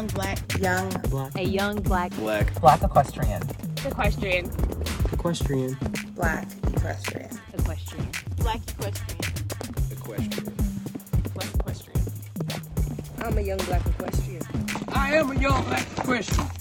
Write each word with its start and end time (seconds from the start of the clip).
young 0.00 0.06
black, 0.08 0.58
young 0.58 0.88
Black. 1.10 1.36
A 1.36 1.42
young 1.42 1.76
black 1.82 2.10
Black. 2.12 2.58
Black 2.60 2.82
equestrian. 2.82 3.42
equestrian. 3.84 4.50
Equestrian. 5.12 5.76
black 6.14 6.48
equestrian. 6.68 7.28
Equestrian. 7.52 8.08
Black 8.38 8.60
equestrian. 8.70 9.20
Equestrian. 9.90 10.54
Black 11.34 11.54
equestrian. 11.54 12.00
I'm 13.18 13.36
a 13.36 13.40
young 13.42 13.58
black 13.58 13.86
equestrian. 13.86 14.42
I 14.88 15.16
am 15.16 15.32
a 15.32 15.34
young 15.38 15.62
black 15.64 15.86
Christian. 15.96 16.59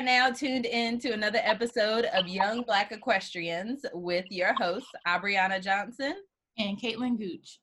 Are 0.00 0.02
now 0.02 0.30
tuned 0.30 0.64
in 0.64 0.98
to 0.98 1.10
another 1.10 1.40
episode 1.42 2.06
of 2.14 2.26
Young 2.26 2.62
Black 2.62 2.90
Equestrians 2.90 3.84
with 3.92 4.24
your 4.30 4.54
hosts, 4.54 4.88
Aubriana 5.06 5.62
Johnson. 5.62 6.14
and 6.56 6.80
Caitlin 6.80 7.18
Gooch. 7.18 7.60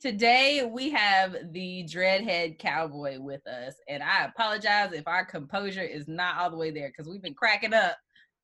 Today 0.00 0.70
we 0.72 0.90
have 0.90 1.34
the 1.50 1.84
Dreadhead 1.90 2.60
Cowboy 2.60 3.18
with 3.18 3.44
us, 3.44 3.74
and 3.88 4.04
I 4.04 4.26
apologize 4.26 4.92
if 4.92 5.08
our 5.08 5.24
composure 5.24 5.82
is 5.82 6.06
not 6.06 6.36
all 6.36 6.48
the 6.48 6.56
way 6.56 6.70
there 6.70 6.90
because 6.90 7.10
we've 7.10 7.22
been 7.22 7.34
cracking 7.34 7.74
up 7.74 7.96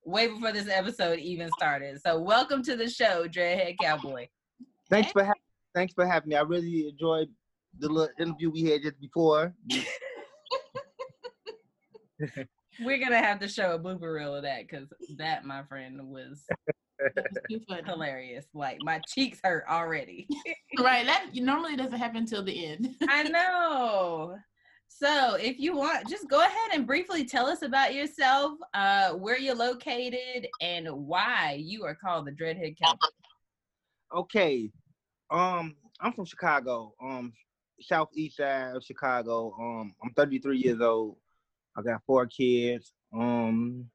way 0.03 0.27
before 0.27 0.51
this 0.51 0.67
episode 0.67 1.19
even 1.19 1.49
started. 1.57 2.01
So, 2.05 2.19
welcome 2.19 2.61
to 2.63 2.75
the 2.75 2.89
show, 2.89 3.29
Dreadhead 3.29 3.77
Cowboy. 3.81 4.27
Thanks 4.89 5.13
for 5.13 5.23
having 5.23 5.41
thanks 5.73 5.93
for 5.93 6.05
having 6.05 6.27
me. 6.27 6.35
I 6.35 6.41
really 6.41 6.89
enjoyed 6.89 7.29
the 7.79 7.87
little 7.87 8.09
interview 8.19 8.51
we 8.51 8.63
had 8.63 8.81
just 8.81 8.99
before. 8.99 9.55
We're 12.83 12.99
gonna 12.99 13.21
have 13.21 13.39
to 13.39 13.47
show 13.47 13.73
a 13.73 13.79
blooper 13.79 14.13
reel 14.13 14.35
of 14.35 14.43
that 14.43 14.67
because 14.67 14.87
that, 15.17 15.45
my 15.45 15.63
friend, 15.63 15.99
was 16.07 16.43
was 16.99 17.37
too 17.49 17.61
hilarious. 17.85 18.45
Like 18.53 18.79
my 18.81 19.01
cheeks 19.07 19.39
hurt 19.43 19.65
already. 19.69 20.27
right. 20.79 21.05
That 21.05 21.29
normally 21.33 21.75
doesn't 21.75 21.97
happen 21.97 22.25
till 22.25 22.43
the 22.43 22.65
end. 22.65 22.95
I 23.09 23.23
know. 23.23 24.37
So, 24.89 25.35
if 25.35 25.59
you 25.59 25.75
want, 25.75 26.07
just 26.07 26.29
go 26.29 26.39
ahead 26.39 26.71
and 26.73 26.87
briefly 26.87 27.25
tell 27.25 27.47
us 27.47 27.61
about 27.61 27.93
yourself, 27.93 28.53
uh, 28.73 29.11
where 29.11 29.37
you're 29.37 29.53
located, 29.53 30.47
and 30.61 30.87
why 30.89 31.59
you 31.61 31.83
are 31.83 31.93
called 31.93 32.25
the 32.25 32.31
Dreadhead 32.31 32.77
Cowboy. 32.81 33.07
okay. 34.15 34.71
Um 35.29 35.75
I'm 35.99 36.13
from 36.13 36.25
Chicago. 36.25 36.93
Um 37.01 37.33
southeast 37.81 38.37
side 38.37 38.75
of 38.75 38.83
Chicago. 38.83 39.53
Um 39.59 39.93
I'm 40.03 40.13
33 40.15 40.57
years 40.57 40.81
old. 40.81 41.17
I 41.77 41.81
got 41.83 42.01
four 42.05 42.25
kids. 42.25 42.91
Um 43.13 43.89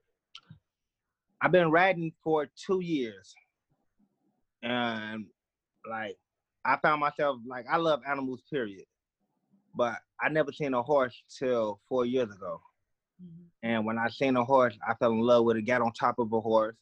I've 1.41 1.53
been 1.53 1.71
riding 1.73 2.13
for 2.23 2.49
two 2.57 2.81
years. 2.81 3.35
And 4.63 5.27
like 5.91 6.17
I 6.65 6.77
found 6.77 7.01
myself 7.01 7.39
like 7.47 7.67
I 7.69 7.77
love 7.77 8.03
animals, 8.09 8.43
period. 8.51 8.85
But 9.75 9.97
I 10.21 10.29
never 10.29 10.53
seen 10.53 10.75
a 10.75 10.83
horse 10.83 11.21
till 11.39 11.81
four 11.89 12.07
years 12.07 12.31
ago. 12.33 12.61
And 13.63 13.85
when 13.85 13.99
I 13.99 14.09
seen 14.09 14.37
a 14.37 14.45
horse, 14.45 14.77
I 14.89 14.95
fell 14.95 15.13
in 15.13 15.21
love 15.21 15.45
with 15.45 15.57
it, 15.57 15.63
got 15.63 15.83
on 15.83 15.93
top 15.93 16.19
of 16.19 16.33
a 16.33 16.41
horse. 16.41 16.77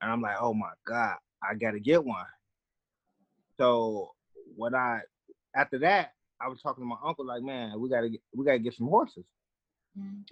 And 0.00 0.10
I'm 0.10 0.22
like, 0.22 0.36
oh 0.40 0.54
my 0.54 0.70
God, 0.86 1.16
I 1.42 1.54
gotta 1.54 1.80
get 1.80 2.04
one. 2.04 2.24
So 3.58 4.12
when 4.56 4.74
I 4.74 5.00
after 5.54 5.78
that, 5.80 6.14
I 6.40 6.48
was 6.48 6.60
talking 6.62 6.82
to 6.82 6.88
my 6.88 6.96
uncle, 7.04 7.26
like, 7.26 7.42
man, 7.42 7.78
we 7.78 7.90
gotta 7.90 8.08
get 8.08 8.20
we 8.34 8.44
gotta 8.44 8.58
get 8.58 8.74
some 8.74 8.88
horses. 8.88 9.24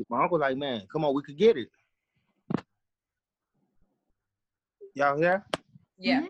My 0.08 0.22
uncle 0.22 0.38
like, 0.38 0.56
man, 0.56 0.86
come 0.92 1.04
on, 1.04 1.14
we 1.14 1.22
could 1.22 1.36
get 1.36 1.56
it. 1.56 1.68
Y'all 4.94 5.16
here? 5.16 5.44
Yeah. 5.98 6.26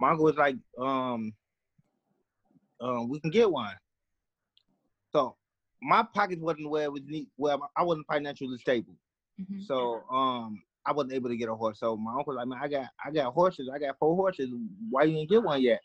My 0.00 0.10
uncle 0.10 0.24
was 0.24 0.36
like, 0.36 0.56
um, 0.78 1.32
um, 2.80 3.08
we 3.08 3.20
can 3.20 3.30
get 3.30 3.50
one. 3.50 3.74
So 5.12 5.36
my 5.82 6.02
pockets 6.14 6.40
wasn't 6.40 6.70
where 6.70 6.84
it 6.84 6.92
was 6.92 7.02
need 7.06 7.28
where 7.36 7.56
I 7.76 7.82
wasn't 7.82 8.06
financially 8.06 8.56
stable. 8.58 8.94
Mhm. 9.40 9.64
So 9.66 10.02
um 10.10 10.62
I 10.86 10.92
wasn't 10.92 11.12
able 11.12 11.28
to 11.28 11.36
get 11.36 11.48
a 11.48 11.54
horse. 11.54 11.78
So 11.80 11.96
my 11.96 12.14
uncle 12.14 12.34
like, 12.34 12.46
man, 12.46 12.58
I 12.62 12.68
got 12.68 12.86
I 13.04 13.10
got 13.10 13.32
horses. 13.32 13.68
I 13.72 13.78
got 13.78 13.98
four 13.98 14.16
horses. 14.16 14.48
Why 14.90 15.04
you 15.04 15.16
didn't 15.16 15.30
get 15.30 15.42
one 15.42 15.60
yet? 15.60 15.80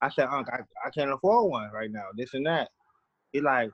I 0.00 0.08
said, 0.08 0.28
Uncle, 0.28 0.54
I, 0.54 0.60
I 0.86 0.90
can't 0.90 1.10
afford 1.12 1.50
one 1.50 1.70
right 1.72 1.90
now. 1.90 2.06
This 2.16 2.32
and 2.32 2.46
that. 2.46 2.70
He 3.32 3.40
like, 3.40 3.70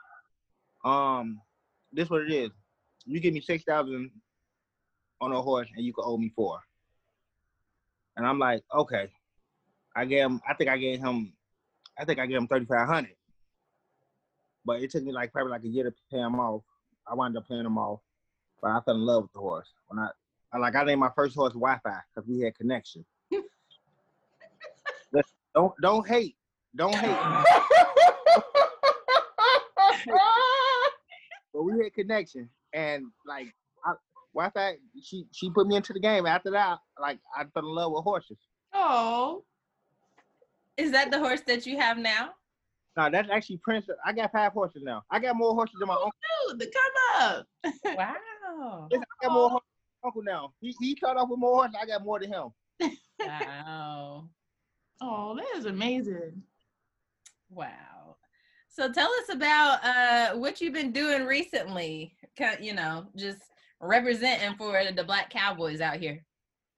um, 0.85 1.41
this 1.97 2.11
what 2.11 2.23
it 2.23 2.33
is. 2.33 2.51
You 3.05 3.21
give 3.21 3.35
me 3.35 3.41
six 3.41 3.65
thousand 3.65 4.11
on 5.21 5.33
a 5.33 5.41
horse 5.41 5.69
and 5.75 5.85
you 5.85 5.93
can 5.93 6.05
owe 6.07 6.19
me 6.19 6.31
four. 6.35 6.61
And 8.17 8.27
I'm 8.27 8.39
like, 8.39 8.63
okay. 8.75 9.09
I 9.95 10.05
gave 10.05 10.25
him 10.25 10.41
I 10.49 10.55
think 10.55 10.71
I 10.71 10.77
gave 10.77 11.01
him 11.01 11.33
I 11.99 12.05
think 12.05 12.19
I 12.19 12.27
gave 12.27 12.37
him 12.37 12.47
thirty 12.47 12.67
five 12.67 12.87
hundred. 12.87 13.17
But 14.65 14.83
it 14.83 14.91
took 14.91 15.05
me 15.05 15.13
like 15.13 15.33
probably 15.33 15.53
like 15.53 15.65
a 15.65 15.69
year 15.69 15.85
to 15.85 15.95
pay 16.11 16.19
him 16.19 16.39
off. 16.39 16.63
I 17.09 17.15
wound 17.15 17.37
up 17.37 17.49
paying 17.49 17.65
him 17.65 17.79
off. 17.79 18.01
But 18.61 18.73
I 18.73 18.81
fell 18.81 18.95
in 18.95 19.01
love 19.01 19.23
with 19.23 19.33
the 19.33 19.39
horse. 19.39 19.69
When 19.89 19.99
I, 19.99 20.09
I 20.53 20.59
like 20.59 20.75
I 20.75 20.85
named 20.85 21.01
my 21.01 21.11
first 21.15 21.35
horse 21.35 21.53
Wi-Fi 21.53 22.01
because 22.15 22.29
we 22.29 22.41
had 22.41 22.55
connection. 22.57 23.05
Don't 25.55 25.73
don't 25.81 26.07
hate. 26.07 26.37
Don't 26.77 26.95
hate. 26.95 27.57
but 31.77 31.79
we 31.79 31.85
had 31.85 31.95
connection. 31.95 32.49
And 32.73 33.07
like 33.27 33.55
I, 33.85 33.95
Wi-Fi, 34.35 34.77
she 35.03 35.27
she 35.33 35.51
put 35.51 35.67
me 35.67 35.77
into 35.77 35.93
the 35.93 36.01
game. 36.01 36.27
After 36.27 36.51
that, 36.53 36.79
like 37.01 37.19
I 37.37 37.45
fell 37.45 37.67
in 37.67 37.75
love 37.75 37.93
with 37.93 38.05
horses. 38.05 38.39
Oh. 38.73 39.45
Is 40.77 40.93
that 40.93 41.11
the 41.11 41.19
horse 41.19 41.41
that 41.47 41.65
you 41.67 41.79
have 41.79 41.97
now? 41.97 42.31
No, 42.97 43.11
that's 43.11 43.31
actually 43.31 43.59
Prince. 43.59 43.87
I 44.05 44.13
got 44.13 44.33
five 44.33 44.53
horses 44.53 44.83
now. 44.85 45.03
I 45.11 45.19
got 45.19 45.37
more 45.37 45.55
horses 45.55 45.77
than 45.79 45.89
my 45.89 45.97
oh, 45.99 46.05
uncle. 46.05 46.59
Dude, 46.59 46.61
the 46.61 46.73
come 46.73 47.23
up. 47.23 47.47
Wow. 47.97 48.89
Listen, 48.91 49.05
I 49.23 49.27
got 49.27 49.33
more 49.33 49.51
horses 49.51 49.69
than 49.69 49.99
my 50.03 50.09
uncle 50.09 50.23
now. 50.23 50.53
He 50.61 50.75
he 50.81 50.97
started 50.97 51.21
off 51.21 51.29
with 51.31 51.39
more 51.39 51.57
horses. 51.57 51.77
I 51.81 51.87
got 51.87 52.05
more 52.05 52.21
than 52.21 52.33
him. 52.33 52.49
Wow. 53.21 54.29
Oh, 55.01 55.37
that 55.37 55.59
is 55.59 55.67
amazing. 55.67 56.43
Wow. 57.51 58.17
So 58.77 58.93
tell 58.93 59.09
us 59.23 59.35
about 59.35 59.83
uh 59.83 60.35
what 60.35 60.61
you've 60.61 60.75
been 60.75 60.93
doing 60.93 61.25
recently. 61.25 62.15
You 62.61 62.75
know, 62.75 63.07
just 63.17 63.39
representing 63.81 64.55
for 64.59 64.79
the 64.95 65.03
Black 65.03 65.31
Cowboys 65.31 65.81
out 65.81 65.97
here. 65.97 66.23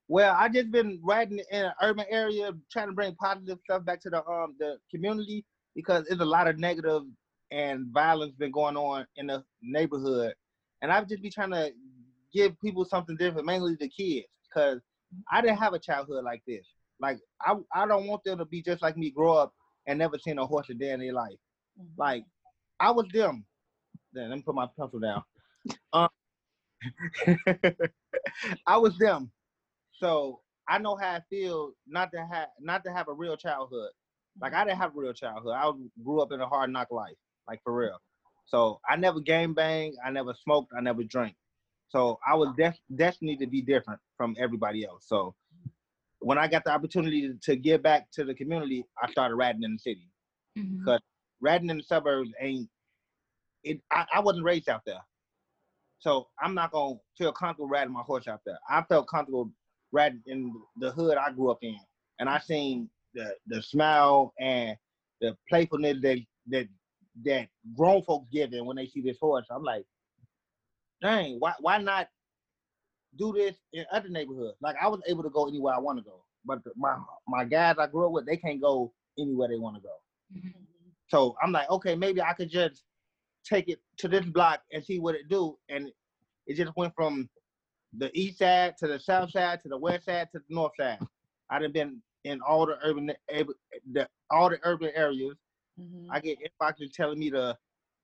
Well, 0.07 0.33
I 0.39 0.49
just 0.49 0.71
been 0.71 1.01
riding 1.03 1.41
in 1.51 1.65
an 1.65 1.73
urban 1.83 2.07
area, 2.09 2.53
trying 2.71 2.87
to 2.87 2.93
bring 2.93 3.17
positive 3.17 3.59
stuff 3.65 3.85
back 3.85 4.01
to 4.03 4.11
the 4.11 4.25
um 4.29 4.55
the 4.61 4.77
community 4.93 5.45
because 5.75 6.05
there's 6.09 6.21
a 6.21 6.25
lot 6.25 6.47
of 6.47 6.61
negative 6.61 7.03
and 7.51 7.87
violence 7.93 8.33
been 8.39 8.53
going 8.53 8.77
on 8.77 9.05
in 9.17 9.27
the 9.27 9.43
neighborhood, 9.61 10.35
and 10.83 10.93
I've 10.93 11.09
just 11.09 11.21
be 11.21 11.31
trying 11.31 11.51
to 11.51 11.73
give 12.33 12.61
people 12.61 12.85
something 12.85 13.17
different, 13.17 13.45
mainly 13.45 13.75
the 13.75 13.89
kids, 13.89 14.29
because 14.49 14.81
I 15.33 15.41
didn't 15.41 15.59
have 15.59 15.75
a 15.75 15.81
childhood 15.81 16.23
like 16.23 16.43
this. 16.47 16.65
Like 17.01 17.19
I 17.43 17.57
I 17.75 17.89
don't 17.89 18.07
want 18.07 18.23
them 18.23 18.39
to 18.39 18.45
be 18.45 18.63
just 18.63 18.83
like 18.83 18.97
me, 18.97 19.11
grow 19.11 19.33
up 19.33 19.53
and 19.89 19.99
never 19.99 20.17
seen 20.17 20.39
a 20.39 20.47
horse 20.47 20.71
a 20.71 20.75
day 20.75 20.93
in 20.93 21.01
their 21.01 21.13
life. 21.13 21.39
Like 21.97 22.25
I 22.81 22.91
was 22.91 23.07
them. 23.13 23.45
Then 24.13 24.31
let 24.31 24.37
me 24.37 24.43
put 24.43 24.55
my 24.55 24.69
pencil 24.79 25.01
down. 25.01 25.23
Um, 25.93 26.09
I 28.67 28.77
was 28.79 28.97
them. 28.99 29.31
So 29.93 30.41
I 30.69 30.79
know 30.79 30.97
how 30.97 31.17
it 31.17 31.25
feels 31.31 31.75
not 31.87 32.13
to 32.13 32.27
have 32.27 32.49
not 32.61 32.85
to 32.85 32.93
have 32.93 33.09
a 33.09 33.13
real 33.13 33.37
childhood. 33.37 33.91
Like 34.41 34.55
I 34.55 34.65
didn't 34.65 34.79
have 34.79 34.97
a 34.97 35.01
real 35.01 35.13
childhood. 35.13 35.55
I 35.57 35.71
grew 36.05 36.21
up 36.21 36.33
in 36.33 36.41
a 36.41 36.47
hard 36.49 36.71
knock 36.73 36.91
life, 36.91 37.17
like 37.49 37.61
for 37.65 37.75
real. 37.75 37.99
So 38.47 38.81
I 38.89 38.97
never 38.97 39.21
game 39.21 39.55
bang. 39.55 39.95
I 40.05 40.11
never 40.11 40.35
smoked. 40.35 40.73
I 40.77 40.81
never 40.81 41.03
drank. 41.05 41.37
So 41.89 42.19
I 42.27 42.35
was 42.35 42.55
des- 42.57 42.79
destined 42.97 43.39
to 43.41 43.47
be 43.47 43.63
different 43.63 44.01
from 44.17 44.37
everybody 44.39 44.85
else. 44.87 45.07
So 45.09 45.35
when 46.21 46.39
I 46.39 46.49
got 46.49 46.65
the 46.65 46.71
opportunity 46.73 47.33
to 47.43 47.57
give 47.57 47.83
back 47.83 48.11
to 48.13 48.25
the 48.25 48.35
community, 48.35 48.85
I 49.03 49.11
started 49.11 49.37
riding 49.37 49.63
in 49.63 49.75
the 49.75 49.79
city. 49.79 50.09
Mhm. 50.57 50.85
Cause 50.85 51.01
riding 51.41 51.71
in 51.71 51.79
the 51.79 51.83
suburbs 51.83 52.31
ain't 52.41 52.69
it. 53.65 53.81
I, 53.93 54.07
I 54.15 54.21
wasn't 54.21 54.45
raised 54.45 54.69
out 54.69 54.83
there, 54.87 55.01
so 55.99 56.29
I'm 56.41 56.55
not 56.55 56.73
gonna 56.73 56.97
feel 57.17 57.33
comfortable 57.33 57.69
riding 57.69 57.93
my 57.93 58.03
horse 58.03 58.29
out 58.29 58.41
there. 58.47 58.59
I 58.69 58.83
felt 58.83 59.09
comfortable 59.09 59.51
riding 59.93 60.23
in 60.27 60.53
the 60.79 60.91
hood 60.91 61.17
I 61.19 61.33
grew 61.33 61.51
up 61.51 61.59
in, 61.63 61.79
and 62.19 62.29
I 62.29 62.39
seen 62.39 62.91
the 63.15 63.35
the 63.47 63.63
smile 63.63 64.33
and 64.41 64.77
the 65.21 65.37
playfulness 65.49 65.99
that 66.03 66.19
that 66.49 66.69
that 67.25 67.49
grown 67.77 68.03
folks 68.05 68.29
give 68.33 68.53
in 68.53 68.65
when 68.67 68.77
they 68.77 68.87
see 68.87 69.01
this 69.01 69.19
horse. 69.21 69.47
I'm 69.51 69.65
like, 69.65 69.85
dang, 71.03 71.37
why 71.39 71.55
why 71.61 71.79
not 71.79 72.09
do 73.19 73.33
this 73.33 73.57
in 73.73 73.85
other 73.93 74.09
neighborhoods? 74.09 74.57
Like 74.61 74.77
I 74.81 74.89
was 74.89 75.01
able 75.07 75.23
to 75.25 75.31
go 75.31 75.49
anywhere 75.49 75.75
I 75.75 75.79
want 75.79 75.99
to 75.99 76.05
go, 76.05 76.25
but 76.45 76.61
my 76.77 76.97
my 77.27 77.45
guys 77.45 77.77
I 77.79 77.87
grew 77.89 78.07
up 78.07 78.13
with, 78.13 78.27
they 78.27 78.37
can't 78.37 78.61
go 78.61 78.93
anywhere 79.19 79.49
they 79.49 79.59
want 79.59 79.77
to 79.77 79.83
go. 79.83 79.95
Mhm. 80.37 80.68
So 81.09 81.35
I'm 81.43 81.53
like, 81.53 81.69
okay, 81.71 81.95
maybe 81.95 82.21
I 82.23 82.33
could 82.35 82.51
just 82.51 82.85
take 83.45 83.69
it 83.69 83.81
to 83.99 84.09
this 84.09 84.25
block 84.27 84.61
and 84.73 84.85
see 84.85 84.99
what 84.99 85.15
it 85.15 85.29
do. 85.29 85.57
And 85.69 85.91
it 86.47 86.55
just 86.57 86.73
went 86.77 86.95
from 86.95 87.29
the 87.97 88.11
east 88.19 88.39
side 88.39 88.75
to 88.79 88.87
the 88.87 89.01
south 89.01 89.31
side 89.31 89.63
to 89.63 89.69
the 89.69 89.79
west 89.79 90.05
side 90.05 90.29
to 90.33 90.39
the 90.39 90.55
north 90.55 90.73
side. 90.79 90.99
I 91.51 91.59
done 91.59 91.73
been 91.73 92.03
in 92.25 92.41
all 92.47 92.67
the 92.67 92.77
urban 92.85 93.11
ab- 93.31 93.49
the 93.93 94.07
all 94.31 94.51
the 94.51 94.59
urban 94.65 94.91
areas. 94.95 95.35
Mhm. 95.81 96.09
I 96.11 96.21
get 96.21 96.39
inboxes 96.41 96.93
telling 96.93 97.19
me 97.19 97.31
to, 97.31 97.57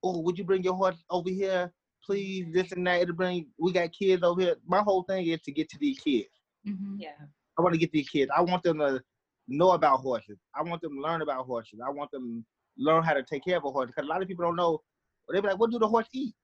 oh, 0.03 0.19
would 0.21 0.37
you 0.37 0.43
bring 0.43 0.63
your 0.63 0.73
horse 0.73 1.03
over 1.11 1.29
here, 1.29 1.71
please? 2.03 2.51
This 2.51 2.71
and 2.71 2.87
that. 2.87 3.01
It'll 3.01 3.13
bring. 3.15 3.51
We 3.59 3.71
got 3.71 3.91
kids 3.91 4.23
over 4.23 4.41
here. 4.41 4.55
My 4.65 4.79
whole 4.79 5.03
thing 5.03 5.27
is 5.27 5.41
to 5.41 5.51
get 5.51 5.69
to 5.69 5.77
these 5.77 5.99
kids. 5.99 6.29
Mhm. 6.65 6.99
Yeah. 6.99 7.17
I 7.57 7.61
want 7.61 7.73
to 7.73 7.79
get 7.79 7.91
these 7.91 8.09
kids. 8.09 8.31
I 8.35 8.41
want 8.41 8.63
them 8.63 8.79
to 8.79 9.03
know 9.47 9.71
about 9.71 9.99
horses. 9.99 10.39
I 10.55 10.63
want 10.63 10.81
them 10.81 10.95
to 10.95 11.01
learn 11.01 11.21
about 11.21 11.45
horses. 11.45 11.79
I 11.85 11.89
want 11.91 12.09
them 12.11 12.23
to 12.41 12.45
learn 12.77 13.03
how 13.03 13.13
to 13.13 13.23
take 13.23 13.43
care 13.43 13.57
of 13.57 13.65
a 13.65 13.71
horse. 13.71 13.87
Because 13.87 14.07
a 14.07 14.09
lot 14.11 14.21
of 14.21 14.27
people 14.27 14.45
don't 14.45 14.55
know. 14.55 14.81
They 15.29 15.41
be 15.41 15.47
like, 15.47 15.59
"What 15.59 15.71
do 15.71 15.79
the 15.79 15.87
horse 15.87 16.07
eat?" 16.13 16.35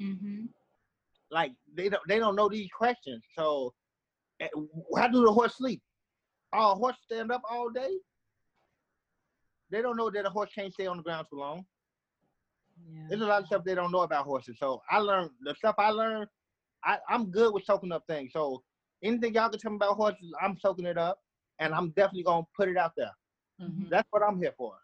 Mhm. 0.00 0.48
Like 1.30 1.52
they 1.74 1.88
don't. 1.88 2.02
They 2.08 2.18
don't 2.18 2.36
know 2.36 2.48
these 2.48 2.70
questions. 2.70 3.22
So, 3.36 3.74
eh, 4.40 4.48
how 4.96 5.08
do 5.08 5.24
the 5.24 5.32
horse 5.32 5.56
sleep? 5.56 5.82
Oh, 6.52 6.72
a 6.72 6.74
horse 6.74 6.96
stand 7.02 7.32
up 7.32 7.42
all 7.48 7.70
day. 7.70 7.98
They 9.70 9.80
don't 9.80 9.96
know 9.96 10.10
that 10.10 10.26
a 10.26 10.30
horse 10.30 10.50
can't 10.54 10.72
stay 10.72 10.86
on 10.86 10.98
the 10.98 11.02
ground 11.02 11.26
too 11.30 11.38
long. 11.38 11.66
Yeah. 12.86 13.06
There's 13.08 13.22
a 13.22 13.26
lot 13.26 13.40
of 13.40 13.46
stuff 13.46 13.64
they 13.64 13.74
don't 13.74 13.92
know 13.92 14.02
about 14.02 14.26
horses. 14.26 14.58
So 14.58 14.82
I 14.90 14.98
learned 14.98 15.30
the 15.40 15.54
stuff 15.54 15.74
I 15.78 15.90
learned. 15.90 16.28
I, 16.84 16.98
I'm 17.08 17.30
good 17.30 17.54
with 17.54 17.64
soaking 17.64 17.92
up 17.92 18.04
things. 18.06 18.32
So 18.32 18.62
anything 19.02 19.34
y'all 19.34 19.48
can 19.48 19.58
tell 19.58 19.70
me 19.70 19.76
about 19.76 19.96
horses, 19.96 20.34
I'm 20.40 20.58
soaking 20.58 20.86
it 20.86 20.98
up, 20.98 21.18
and 21.58 21.72
I'm 21.72 21.90
definitely 21.90 22.24
gonna 22.24 22.46
put 22.56 22.68
it 22.68 22.76
out 22.76 22.92
there. 22.96 23.12
Mhm. 23.60 23.88
That's 23.88 24.08
what 24.10 24.22
I'm 24.22 24.38
here 24.38 24.52
for. 24.56 24.76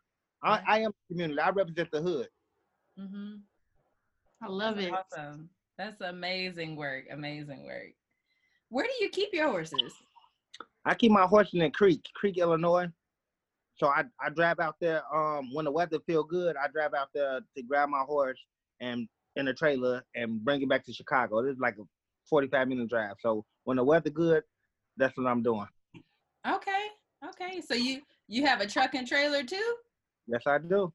I, 0.43 0.63
I 0.67 0.79
am 0.81 0.93
the 0.93 1.15
community. 1.15 1.41
I 1.41 1.51
represent 1.51 1.91
the 1.91 2.01
hood. 2.01 2.29
Mhm. 2.99 3.41
I 4.43 4.47
love 4.47 4.77
That's 4.77 4.87
it. 4.87 4.93
Awesome. 4.93 5.51
That's 5.77 6.01
amazing 6.01 6.77
work. 6.77 7.05
Amazing 7.11 7.65
work. 7.65 7.93
Where 8.69 8.87
do 8.87 8.93
you 9.05 9.11
keep 9.11 9.33
your 9.33 9.49
horses? 9.49 9.93
I 10.85 10.95
keep 10.95 11.11
my 11.11 11.27
horses 11.27 11.61
in 11.61 11.71
Crete, 11.71 12.07
Crete, 12.15 12.39
Illinois. 12.39 12.89
So 13.77 13.87
I, 13.87 14.05
I 14.21 14.31
drive 14.31 14.59
out 14.59 14.77
there 14.81 15.03
um 15.15 15.53
when 15.53 15.65
the 15.65 15.71
weather 15.71 15.99
feel 16.07 16.25
good. 16.25 16.57
I 16.57 16.69
drive 16.69 16.95
out 16.95 17.09
there 17.15 17.41
to 17.57 17.63
grab 17.63 17.89
my 17.89 18.01
horse 18.01 18.39
and 18.81 19.09
in 19.37 19.49
a 19.49 19.55
trailer 19.55 20.05
and 20.15 20.45
bring 20.45 20.63
it 20.63 20.69
back 20.69 20.85
to 20.87 20.93
Chicago. 20.93 21.43
This 21.43 21.55
is 21.55 21.61
like 21.61 21.77
a 21.79 21.85
45 22.29 22.69
minute 22.69 22.89
drive. 22.89 23.15
So 23.21 23.45
when 23.65 23.77
the 23.77 23.85
weather 23.85 24.11
good, 24.11 24.43
that's 24.97 25.17
what 25.17 25.27
I'm 25.27 25.43
doing. 25.43 25.67
Okay. 26.47 26.87
Okay. 27.25 27.61
So 27.61 27.75
you 27.75 28.03
you 28.27 28.45
have 28.47 28.61
a 28.61 28.67
truck 28.67 28.95
and 28.95 29.07
trailer 29.07 29.43
too? 29.43 29.75
Yes, 30.29 30.43
I 30.47 30.59
do. 30.59 30.93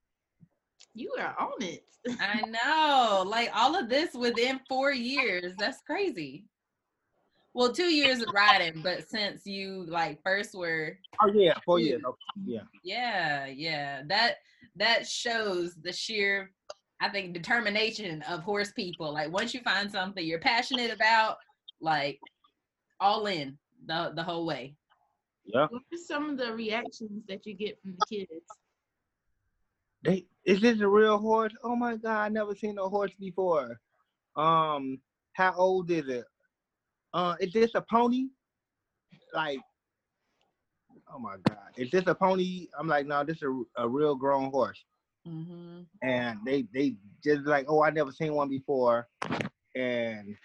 You 0.94 1.12
are 1.20 1.36
on 1.40 1.62
it. 1.62 1.86
I 2.20 2.42
know. 2.42 3.24
Like 3.28 3.50
all 3.56 3.76
of 3.76 3.90
this 3.90 4.14
within 4.14 4.60
four 4.70 4.92
years. 4.92 5.54
That's 5.58 5.82
crazy. 5.82 6.46
Well, 7.56 7.74
two 7.74 7.94
years 7.94 8.22
of 8.22 8.34
riding, 8.34 8.82
but 8.84 9.08
since 9.10 9.46
you 9.46 9.86
like 9.88 10.20
first 10.24 10.56
were 10.56 10.98
Oh 11.22 11.32
yeah, 11.34 11.54
four 11.66 11.80
Yeah. 11.80 11.86
years. 11.92 12.02
Okay. 12.06 12.18
Yeah. 12.46 12.62
yeah, 12.84 13.46
yeah. 13.48 14.02
That 14.08 14.36
that 14.76 15.08
shows 15.08 15.76
the 15.76 15.92
sheer 15.92 16.52
I 17.02 17.10
think 17.10 17.34
determination 17.34 18.22
of 18.24 18.42
horse 18.44 18.72
people. 18.72 19.14
Like 19.14 19.32
once 19.32 19.54
you 19.54 19.62
find 19.62 19.92
something 19.92 20.26
you're 20.26 20.40
passionate 20.40 20.92
about, 20.92 21.38
like 21.82 22.20
all 23.00 23.26
in 23.28 23.58
the 23.86 24.14
the 24.16 24.24
whole 24.24 24.46
way. 24.46 24.76
Yeah. 25.46 25.68
What 25.70 25.82
are 25.94 25.98
some 25.98 26.30
of 26.30 26.38
the 26.38 26.54
reactions 26.54 27.24
that 27.28 27.46
you 27.46 27.54
get 27.56 27.80
from 27.82 27.96
the 28.00 28.06
kids? 28.06 28.46
They 30.04 30.26
is 30.46 30.60
this 30.60 30.82
a 30.82 30.88
real 30.88 31.18
horse? 31.18 31.54
Oh 31.64 31.76
my 31.76 31.96
god, 31.96 32.26
I 32.26 32.30
never 32.30 32.56
seen 32.56 32.78
a 32.78 32.90
horse 32.90 33.12
before. 33.20 33.80
Um, 34.36 35.00
how 35.34 35.54
old 35.56 35.90
is 35.90 36.08
it? 36.08 36.26
Uh, 37.14 37.36
is 37.40 37.54
this 37.54 37.72
a 37.76 37.82
pony? 37.82 38.28
Like, 39.34 39.60
oh 41.14 41.20
my 41.20 41.36
god, 41.48 41.70
is 41.78 41.90
this 41.92 42.04
a 42.08 42.16
pony? 42.16 42.68
I'm 42.78 42.88
like, 42.88 43.06
no, 43.06 43.24
this 43.24 43.38
is 43.38 43.44
a, 43.44 43.84
a 43.84 43.88
real 43.88 44.16
grown 44.16 44.52
horse. 44.52 44.84
Mm-hmm. 45.28 45.82
And 46.02 46.40
they 46.46 46.66
they 46.74 46.96
just 47.24 47.46
like, 47.46 47.66
oh, 47.70 47.84
I 47.84 47.92
never 47.92 48.12
seen 48.12 48.34
one 48.34 48.50
before, 48.50 49.08
and 49.76 50.36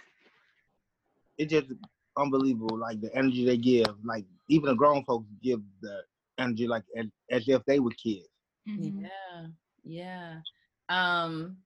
it's 1.36 1.52
just 1.52 1.72
unbelievable. 2.16 2.78
Like 2.78 3.00
the 3.00 3.14
energy 3.16 3.44
they 3.44 3.56
give, 3.56 3.94
like 4.04 4.24
even 4.48 4.68
the 4.68 4.74
grown 4.74 5.04
folks 5.04 5.26
give 5.42 5.60
the 5.82 6.02
energy 6.38 6.68
like 6.68 6.84
as, 6.96 7.06
as 7.30 7.48
if 7.48 7.64
they 7.64 7.80
were 7.80 7.90
kids. 7.90 8.28
Mhm. 8.68 9.02
Yeah, 9.02 9.46
yeah. 9.84 10.40
Um, 10.88 11.58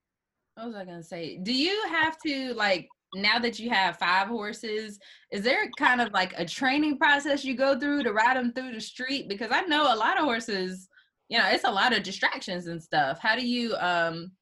what 0.54 0.66
was 0.66 0.76
I 0.76 0.84
gonna 0.84 1.02
say? 1.02 1.38
Do 1.38 1.52
you 1.52 1.82
have 1.88 2.16
to 2.26 2.54
like 2.54 2.88
now 3.14 3.38
that 3.38 3.58
you 3.58 3.70
have 3.70 3.98
five 3.98 4.28
horses? 4.28 4.98
Is 5.30 5.42
there 5.42 5.70
kind 5.78 6.00
of 6.00 6.12
like 6.12 6.34
a 6.36 6.44
training 6.44 6.98
process 6.98 7.44
you 7.44 7.54
go 7.54 7.78
through 7.78 8.04
to 8.04 8.12
ride 8.12 8.36
them 8.36 8.52
through 8.52 8.72
the 8.72 8.80
street? 8.80 9.28
Because 9.28 9.50
I 9.52 9.62
know 9.62 9.82
a 9.92 9.96
lot 9.96 10.18
of 10.18 10.24
horses, 10.24 10.88
you 11.28 11.38
know, 11.38 11.46
it's 11.48 11.64
a 11.64 11.70
lot 11.70 11.96
of 11.96 12.02
distractions 12.02 12.66
and 12.66 12.82
stuff. 12.82 13.18
How 13.18 13.36
do 13.36 13.46
you 13.46 13.74
um 13.76 14.32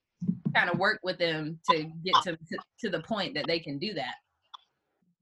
kind 0.54 0.68
of 0.70 0.78
work 0.78 1.00
with 1.02 1.18
them 1.18 1.58
to 1.70 1.84
get 2.04 2.14
to 2.24 2.36
to, 2.36 2.58
to 2.80 2.90
the 2.90 3.00
point 3.00 3.34
that 3.34 3.46
they 3.46 3.60
can 3.60 3.78
do 3.78 3.94
that? 3.94 4.14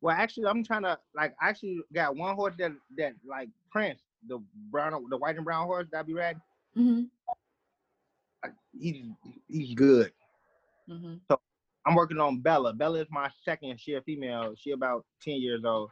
Well, 0.00 0.16
actually, 0.16 0.46
I'm 0.46 0.62
trying 0.64 0.82
to 0.82 0.98
like. 1.14 1.34
I 1.42 1.48
actually 1.48 1.80
got 1.92 2.16
one 2.16 2.36
horse 2.36 2.54
that 2.58 2.72
that 2.96 3.14
like 3.28 3.48
Prince, 3.70 4.00
the 4.26 4.38
brown, 4.70 4.92
the 5.10 5.16
white 5.16 5.36
and 5.36 5.44
brown 5.44 5.66
horse 5.66 5.88
that 5.92 5.98
I 5.98 6.02
be 6.02 6.14
riding. 6.14 6.40
Mm-hmm. 6.78 8.50
He's 8.78 9.04
he's 9.48 9.74
good. 9.74 10.12
Mm-hmm. 10.88 11.34
I'm 11.86 11.94
working 11.94 12.20
on 12.20 12.40
Bella. 12.40 12.72
Bella 12.72 13.00
is 13.00 13.08
my 13.10 13.30
second. 13.44 13.80
She 13.80 13.94
a 13.94 14.02
female. 14.02 14.54
She 14.56 14.70
about 14.70 15.04
ten 15.22 15.40
years 15.40 15.64
old. 15.64 15.90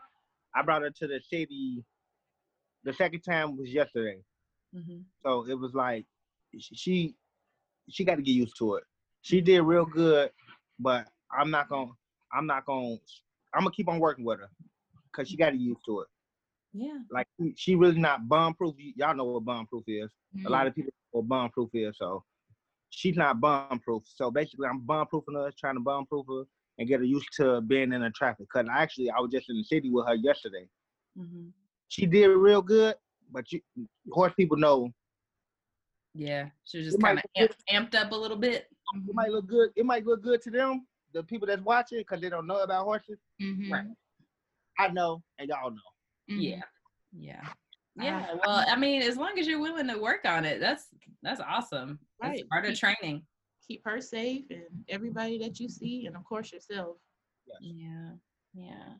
I 0.55 0.63
brought 0.63 0.83
her 0.83 0.91
to 0.91 1.07
the 1.07 1.21
city. 1.29 1.85
The 2.85 2.93
second 2.93 3.23
time 3.23 3.57
was 3.57 3.71
yesterday. 3.71 4.19
Mm-hmm. 4.75 4.99
So 5.25 5.47
it 5.49 5.59
was 5.59 5.73
like 5.75 6.07
she 6.55 7.15
she 7.89 8.05
got 8.05 8.17
to 8.17 8.23
get 8.23 8.33
used 8.33 8.57
to 8.59 8.75
it. 8.75 8.85
She 9.23 9.41
did 9.41 9.63
real 9.63 9.87
good, 9.87 10.31
but 10.79 11.07
I'm 11.37 11.51
not 11.51 11.69
gonna 11.69 11.91
I'm 12.33 12.47
not 12.47 12.65
gonna 12.67 12.97
I'm 13.55 13.63
gonna 13.63 13.71
keep 13.71 13.89
on 13.89 13.99
working 13.99 14.25
with 14.25 14.39
her 14.41 14.51
because 15.11 15.29
she 15.29 15.37
got 15.37 15.51
to 15.51 15.57
get 15.57 15.63
used 15.63 15.85
to 15.87 16.01
it. 16.01 16.09
Yeah. 16.79 16.99
Like 17.11 17.27
she- 17.57 17.75
really 17.75 17.99
not 17.99 18.29
bomb 18.29 18.55
proof. 18.55 18.75
Y'all 18.97 19.15
know 19.15 19.25
what 19.25 19.45
bomb 19.45 19.67
proof 19.67 19.85
is. 19.87 20.11
Mm-hmm. 20.37 20.47
A 20.47 20.51
lot 20.51 20.67
of 20.67 20.75
people 20.75 20.93
know 21.15 21.21
what 21.21 21.29
bomb 21.29 21.51
proof 21.51 21.71
is. 21.73 21.97
So 21.99 22.23
she's 22.91 23.17
not 23.17 23.41
bomb 23.41 23.79
proof. 23.81 24.03
So 24.15 24.31
basically, 24.31 24.69
I'm 24.69 24.81
bomb 24.81 25.07
proofing 25.07 25.35
her, 25.35 25.51
trying 25.59 25.75
to 25.77 25.81
bomb 25.81 26.05
proof 26.07 26.27
her 26.29 26.45
and 26.79 26.87
get 26.87 27.01
her 27.01 27.07
used 27.07 27.29
to 27.39 27.63
being 27.63 27.93
in 27.95 28.03
the 28.03 28.11
traffic. 28.11 28.47
Cause 28.51 28.67
actually, 28.71 29.11
I 29.11 29.19
was 29.21 29.31
just 29.31 29.49
in 29.49 29.57
the 29.57 29.65
city 29.65 29.89
with 29.91 30.07
her 30.07 30.15
yesterday. 30.15 30.69
Mm-hmm. 31.19 31.49
She 31.89 32.05
did 32.05 32.27
real 32.29 32.61
good, 32.61 32.97
but 33.33 33.51
you 33.53 33.61
horse 34.11 34.35
people 34.37 34.59
know 34.59 34.91
Yeah. 36.15 36.51
She 36.65 36.79
was 36.79 36.89
just 36.89 37.01
kind 37.01 37.19
of 37.19 37.25
amp, 37.37 37.53
amped 37.73 37.95
up 37.95 38.13
a 38.13 38.17
little 38.17 38.37
bit. 38.37 38.67
it 38.95 39.15
might 39.15 39.31
look 39.31 39.47
good. 39.47 39.71
It 39.77 39.87
might 39.87 40.05
look 40.05 40.23
good 40.23 40.43
to 40.43 40.51
them, 40.51 40.87
the 41.15 41.23
people 41.23 41.47
that's 41.47 41.63
watching, 41.63 41.99
because 41.99 42.21
they 42.21 42.29
don't 42.29 42.47
know 42.47 42.61
about 42.61 42.85
horses. 42.85 43.19
Mhm. 43.41 43.71
Right. 43.71 43.87
I 44.79 44.89
know, 44.89 45.23
and 45.39 45.49
y'all 45.49 45.71
know. 45.71 45.81
Mhm. 46.31 46.43
Yeah. 46.43 46.63
Yeah. 47.13 47.49
Yeah. 47.97 48.35
Well, 48.45 48.65
I 48.69 48.77
mean, 48.77 49.03
as 49.03 49.17
long 49.17 49.39
as 49.39 49.47
you're 49.47 49.61
willing 49.61 49.89
to 49.89 49.99
work 49.99 50.25
on 50.25 50.45
it, 50.45 50.61
that's 50.61 50.89
that's 51.23 51.41
awesome. 51.41 51.99
That's 52.21 52.41
Right. 52.43 52.49
part 52.51 52.67
of 52.67 52.79
training. 52.79 53.27
Keep 53.67 53.83
her 53.85 54.01
safe 54.01 54.45
and 54.51 54.85
everybody 54.89 55.39
that 55.39 55.59
you 55.59 55.69
see, 55.69 56.07
and 56.07 56.17
of 56.17 56.25
course 56.25 56.53
yourself. 56.53 56.99
Yeah. 57.61 58.11
Yeah. 58.55 58.95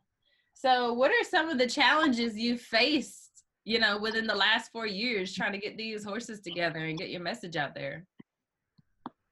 So, 0.55 0.93
what 0.95 1.11
are 1.11 1.25
some 1.25 1.51
of 1.51 1.59
the 1.59 1.67
challenges 1.67 2.37
you 2.37 2.57
faced, 2.57 3.45
you 3.65 3.79
know, 3.79 3.99
within 3.99 4.27
the 4.27 4.35
last 4.35 4.73
four 4.73 4.87
years 4.87 5.35
trying 5.35 5.53
to 5.53 5.59
get 5.59 5.77
these 5.77 6.03
horses 6.05 6.41
together 6.41 6.79
and 6.79 6.99
get 6.99 7.11
your 7.11 7.21
message 7.21 7.57
out 7.57 7.75
there? 7.75 8.07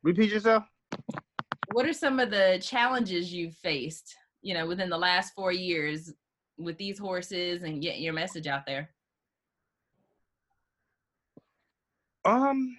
Repeat 0.02 0.30
yourself. 0.30 0.64
What 1.72 1.86
are 1.86 1.94
some 1.94 2.20
of 2.20 2.30
the 2.30 2.60
challenges 2.62 3.32
you've 3.32 3.54
faced, 3.56 4.14
you 4.42 4.52
know, 4.54 4.66
within 4.66 4.90
the 4.90 4.98
last 4.98 5.32
four 5.34 5.50
years 5.52 6.12
with 6.56 6.78
these 6.78 6.98
horses 6.98 7.62
and 7.62 7.82
getting 7.82 8.02
your 8.02 8.12
message 8.12 8.46
out 8.46 8.66
there? 8.66 8.90
Um, 12.24 12.76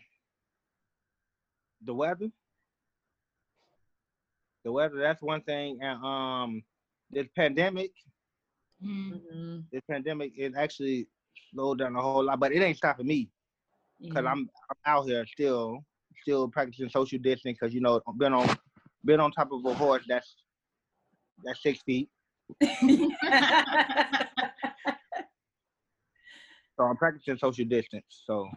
the 1.84 1.94
weather. 1.94 2.30
The 4.64 4.72
weather. 4.72 4.98
That's 4.98 5.22
one 5.22 5.42
thing, 5.42 5.80
and 5.82 6.04
um, 6.04 6.64
this 7.12 7.28
pandemic. 7.36 7.92
Mhm. 8.84 9.12
Mm-hmm. 9.14 9.60
This 9.72 9.82
pandemic 9.90 10.34
it 10.36 10.54
actually 10.58 11.08
slowed 11.54 11.80
down 11.80 11.96
a 11.96 12.02
whole 12.02 12.24
lot, 12.26 12.40
but 12.40 12.52
it 12.52 12.62
ain't 12.62 12.78
stopping 12.78 13.08
me 13.08 13.30
because 14.02 14.24
Yeah. 14.24 14.32
I'm 14.32 14.50
I'm 14.70 14.78
out 14.86 15.04
here 15.06 15.26
still 15.28 15.80
still 16.22 16.48
practicing 16.50 16.90
social 16.90 17.20
distancing 17.20 17.54
because 17.60 17.74
you 17.74 17.82
know 17.82 18.02
been 18.18 18.34
on 18.34 18.58
been 19.06 19.20
on 19.20 19.32
top 19.32 19.52
of 19.52 19.64
a 19.66 19.74
horse 19.74 20.04
that's 20.08 20.36
that's 21.44 21.62
six 21.62 21.82
feet. 21.84 22.10
So 26.78 26.84
I'm 26.84 26.98
practicing 26.98 27.38
social 27.38 27.66
distance. 27.66 28.24
So 28.26 28.50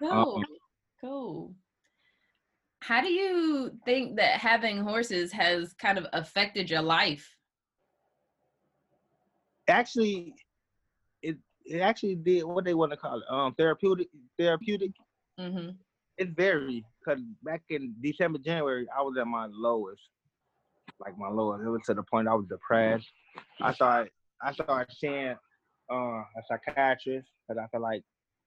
Cool. 0.00 0.42
Cool. 1.00 1.54
How 2.80 3.00
do 3.00 3.08
you 3.08 3.72
think 3.84 4.16
that 4.16 4.40
having 4.40 4.78
horses 4.78 5.32
has 5.32 5.72
kind 5.74 5.98
of 5.98 6.06
affected 6.12 6.70
your 6.70 6.82
life? 6.82 7.28
Actually, 9.68 10.34
it 11.22 11.36
it 11.64 11.80
actually 11.80 12.14
did 12.14 12.44
what 12.44 12.64
they 12.64 12.74
want 12.74 12.92
to 12.92 12.96
call 12.96 13.18
it. 13.18 13.24
Um, 13.30 13.54
therapeutic. 13.54 14.08
Therapeutic. 14.38 14.92
Mm-hmm. 15.38 15.70
It 16.16 16.30
varied 16.36 16.84
because 17.08 17.22
back 17.42 17.62
in 17.70 17.94
December, 18.02 18.38
January, 18.38 18.86
I 18.96 19.02
was 19.02 19.16
at 19.18 19.26
my 19.26 19.48
lowest, 19.50 20.02
like 21.00 21.16
my 21.18 21.28
lowest. 21.28 21.64
It 21.64 21.68
was 21.68 21.82
to 21.86 21.94
the 21.94 22.02
point 22.02 22.28
I 22.28 22.34
was 22.34 22.46
depressed. 22.48 23.06
I 23.60 23.72
started, 23.72 24.10
I 24.42 24.52
started 24.52 24.94
seeing 24.96 25.34
uh, 25.90 25.94
a 25.94 26.42
psychiatrist 26.46 27.28
because 27.48 27.62
I 27.62 27.66
felt 27.68 27.82
like 27.82 28.02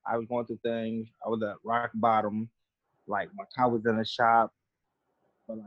I 0.06 0.18
was 0.18 0.28
going 0.28 0.46
through 0.46 0.60
things. 0.64 1.08
I 1.26 1.30
was 1.30 1.42
at 1.44 1.56
rock 1.64 1.92
bottom. 1.96 2.50
Like 3.08 3.30
my 3.36 3.46
car 3.56 3.70
was 3.70 3.86
in 3.86 3.98
the 3.98 4.06
shop 4.06 4.52
for 5.48 5.56
like 5.56 5.66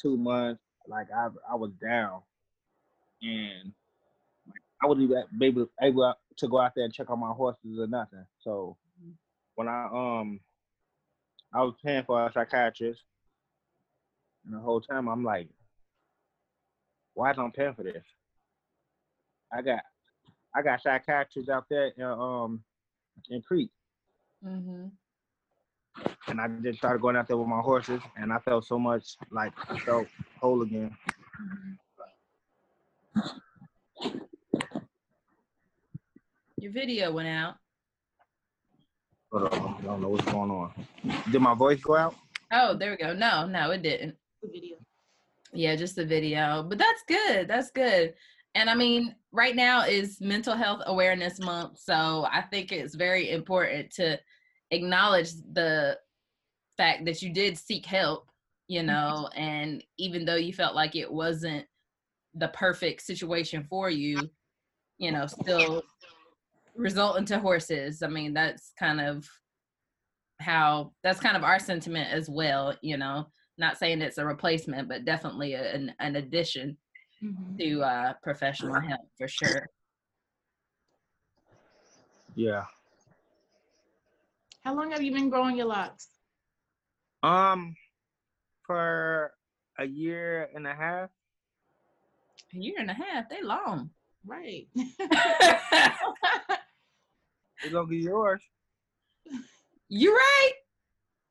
two 0.00 0.16
months. 0.16 0.62
Like 0.86 1.06
I, 1.14 1.28
I 1.50 1.54
was 1.56 1.72
down, 1.82 2.20
and 3.22 3.72
like, 4.46 4.60
I 4.82 4.86
wasn't 4.86 5.10
even 5.10 5.24
able, 5.42 5.66
able 5.82 6.14
to 6.36 6.48
go 6.48 6.60
out 6.60 6.72
there 6.76 6.84
and 6.84 6.92
check 6.92 7.10
on 7.10 7.18
my 7.18 7.32
horses 7.32 7.78
or 7.78 7.86
nothing. 7.86 8.24
So 8.40 8.76
when 9.56 9.68
I 9.68 9.88
um 9.92 10.40
I 11.52 11.62
was 11.62 11.74
paying 11.84 12.04
for 12.04 12.26
a 12.26 12.32
psychiatrist, 12.32 13.02
and 14.44 14.54
the 14.54 14.60
whole 14.60 14.80
time 14.80 15.08
I'm 15.08 15.24
like, 15.24 15.48
why 17.14 17.30
I 17.30 17.50
paying 17.54 17.74
for 17.74 17.82
this? 17.82 18.04
I 19.52 19.62
got 19.62 19.80
I 20.54 20.62
got 20.62 20.82
psychiatrists 20.82 21.50
out 21.50 21.64
there 21.70 21.92
in 21.96 22.02
um 22.02 22.62
in 23.30 23.42
Crete, 23.42 23.70
Mm-hmm. 24.44 24.86
and 26.28 26.40
I 26.40 26.48
just 26.62 26.78
started 26.78 27.00
going 27.00 27.16
out 27.16 27.26
there 27.26 27.38
with 27.38 27.48
my 27.48 27.60
horses, 27.60 28.00
and 28.16 28.32
I 28.32 28.38
felt 28.40 28.66
so 28.66 28.78
much 28.78 29.16
like 29.30 29.52
I 29.70 29.78
felt 29.78 30.06
whole 30.40 30.62
again. 30.62 30.94
Your 36.58 36.72
video 36.72 37.12
went 37.12 37.28
out. 37.28 37.56
But 39.36 39.52
uh, 39.52 39.74
I 39.78 39.82
don't 39.82 40.00
know 40.00 40.08
what's 40.08 40.24
going 40.24 40.50
on. 40.50 40.72
Did 41.30 41.42
my 41.42 41.52
voice 41.52 41.82
go 41.82 41.94
out? 41.94 42.14
Oh, 42.52 42.74
there 42.74 42.92
we 42.92 42.96
go. 42.96 43.12
No, 43.12 43.46
no, 43.46 43.70
it 43.70 43.82
didn't. 43.82 44.16
The 44.42 44.48
video. 44.48 44.78
Yeah, 45.52 45.76
just 45.76 45.94
the 45.94 46.06
video. 46.06 46.64
But 46.66 46.78
that's 46.78 47.02
good. 47.06 47.46
That's 47.46 47.70
good. 47.70 48.14
And 48.54 48.70
I 48.70 48.74
mean, 48.74 49.14
right 49.32 49.54
now 49.54 49.84
is 49.84 50.22
Mental 50.22 50.54
Health 50.54 50.80
Awareness 50.86 51.38
Month. 51.38 51.80
So 51.80 52.26
I 52.32 52.44
think 52.50 52.72
it's 52.72 52.94
very 52.94 53.30
important 53.30 53.90
to 53.96 54.18
acknowledge 54.70 55.32
the 55.52 55.98
fact 56.78 57.04
that 57.04 57.20
you 57.20 57.30
did 57.30 57.58
seek 57.58 57.84
help, 57.84 58.30
you 58.68 58.82
know, 58.82 59.28
and 59.36 59.84
even 59.98 60.24
though 60.24 60.36
you 60.36 60.54
felt 60.54 60.74
like 60.74 60.96
it 60.96 61.12
wasn't 61.12 61.66
the 62.32 62.48
perfect 62.48 63.02
situation 63.02 63.66
for 63.68 63.90
you, 63.90 64.30
you 64.96 65.12
know, 65.12 65.26
still 65.26 65.82
result 66.76 67.18
into 67.18 67.38
horses. 67.38 68.02
I 68.02 68.08
mean, 68.08 68.34
that's 68.34 68.72
kind 68.78 69.00
of 69.00 69.26
how 70.40 70.92
that's 71.02 71.20
kind 71.20 71.36
of 71.36 71.44
our 71.44 71.58
sentiment 71.58 72.12
as 72.12 72.28
well, 72.28 72.74
you 72.82 72.96
know. 72.96 73.26
Not 73.58 73.78
saying 73.78 74.02
it's 74.02 74.18
a 74.18 74.24
replacement, 74.26 74.88
but 74.88 75.04
definitely 75.06 75.54
a- 75.54 75.74
an, 75.74 75.94
an 75.98 76.16
addition 76.16 76.76
Mhm. 77.22 77.58
to 77.58 77.82
uh, 77.82 78.12
professional 78.22 78.78
help 78.78 79.00
for 79.16 79.26
sure. 79.26 79.66
Yeah. 82.34 82.66
How 84.62 84.74
long 84.74 84.90
have 84.90 85.02
you 85.02 85.12
been 85.12 85.30
growing 85.30 85.56
your 85.56 85.64
locks? 85.66 86.08
Um, 87.22 87.74
for 88.66 89.32
a 89.78 89.86
year 89.86 90.50
and 90.54 90.66
a 90.66 90.74
half. 90.74 91.08
A 92.52 92.58
year 92.58 92.74
and 92.78 92.90
a 92.90 92.94
half, 92.94 93.30
they 93.30 93.40
long. 93.42 93.90
Right. 94.26 94.68
It's 97.62 97.72
gonna 97.72 97.86
be 97.86 97.98
yours. 97.98 98.42
you 99.88 100.14
right. 100.14 100.52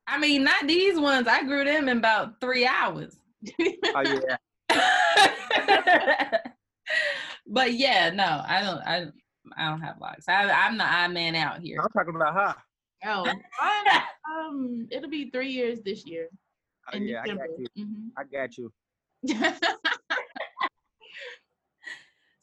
I 0.08 0.18
mean, 0.18 0.44
not 0.44 0.66
these 0.66 0.98
ones. 0.98 1.26
I 1.28 1.42
grew 1.44 1.64
them 1.64 1.88
in 1.88 1.98
about 1.98 2.40
three 2.40 2.66
hours. 2.66 3.16
Oh 3.94 4.00
yeah. 4.02 4.36
but 7.46 7.72
yeah, 7.74 8.10
no, 8.10 8.42
I 8.46 8.62
don't. 8.62 8.78
I 8.86 9.06
I 9.56 9.68
don't 9.70 9.80
have 9.80 9.96
locks. 10.00 10.28
I, 10.28 10.50
I'm 10.50 10.76
the 10.78 10.84
odd 10.84 11.12
man 11.12 11.34
out 11.36 11.60
here. 11.60 11.80
I'm 11.80 11.88
talking 11.90 12.16
about 12.16 12.34
her. 12.34 12.54
oh, 13.06 13.24
mine, 13.24 14.02
um, 14.32 14.88
it'll 14.90 15.10
be 15.10 15.30
three 15.30 15.50
years 15.50 15.80
this 15.84 16.04
year 16.06 16.28
Oh, 16.92 16.96
in 16.96 17.06
yeah, 17.06 17.22
I 17.22 17.26
got 17.28 17.36
December. 17.46 17.70
you. 17.74 17.88
I 18.16 18.24
got 18.24 18.56
you. 18.58 18.72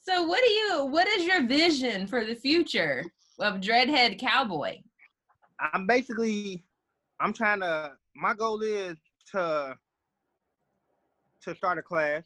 So, 0.05 0.23
what 0.23 0.43
do 0.45 0.51
you? 0.51 0.85
What 0.85 1.07
is 1.07 1.25
your 1.25 1.47
vision 1.47 2.07
for 2.07 2.25
the 2.25 2.35
future 2.35 3.05
of 3.39 3.61
Dreadhead 3.61 4.19
Cowboy? 4.19 4.79
I'm 5.73 5.87
basically, 5.87 6.63
I'm 7.19 7.33
trying 7.33 7.61
to. 7.61 7.93
My 8.15 8.33
goal 8.33 8.61
is 8.61 8.97
to 9.31 9.75
to 11.43 11.55
start 11.55 11.77
a 11.77 11.81
class 11.81 12.23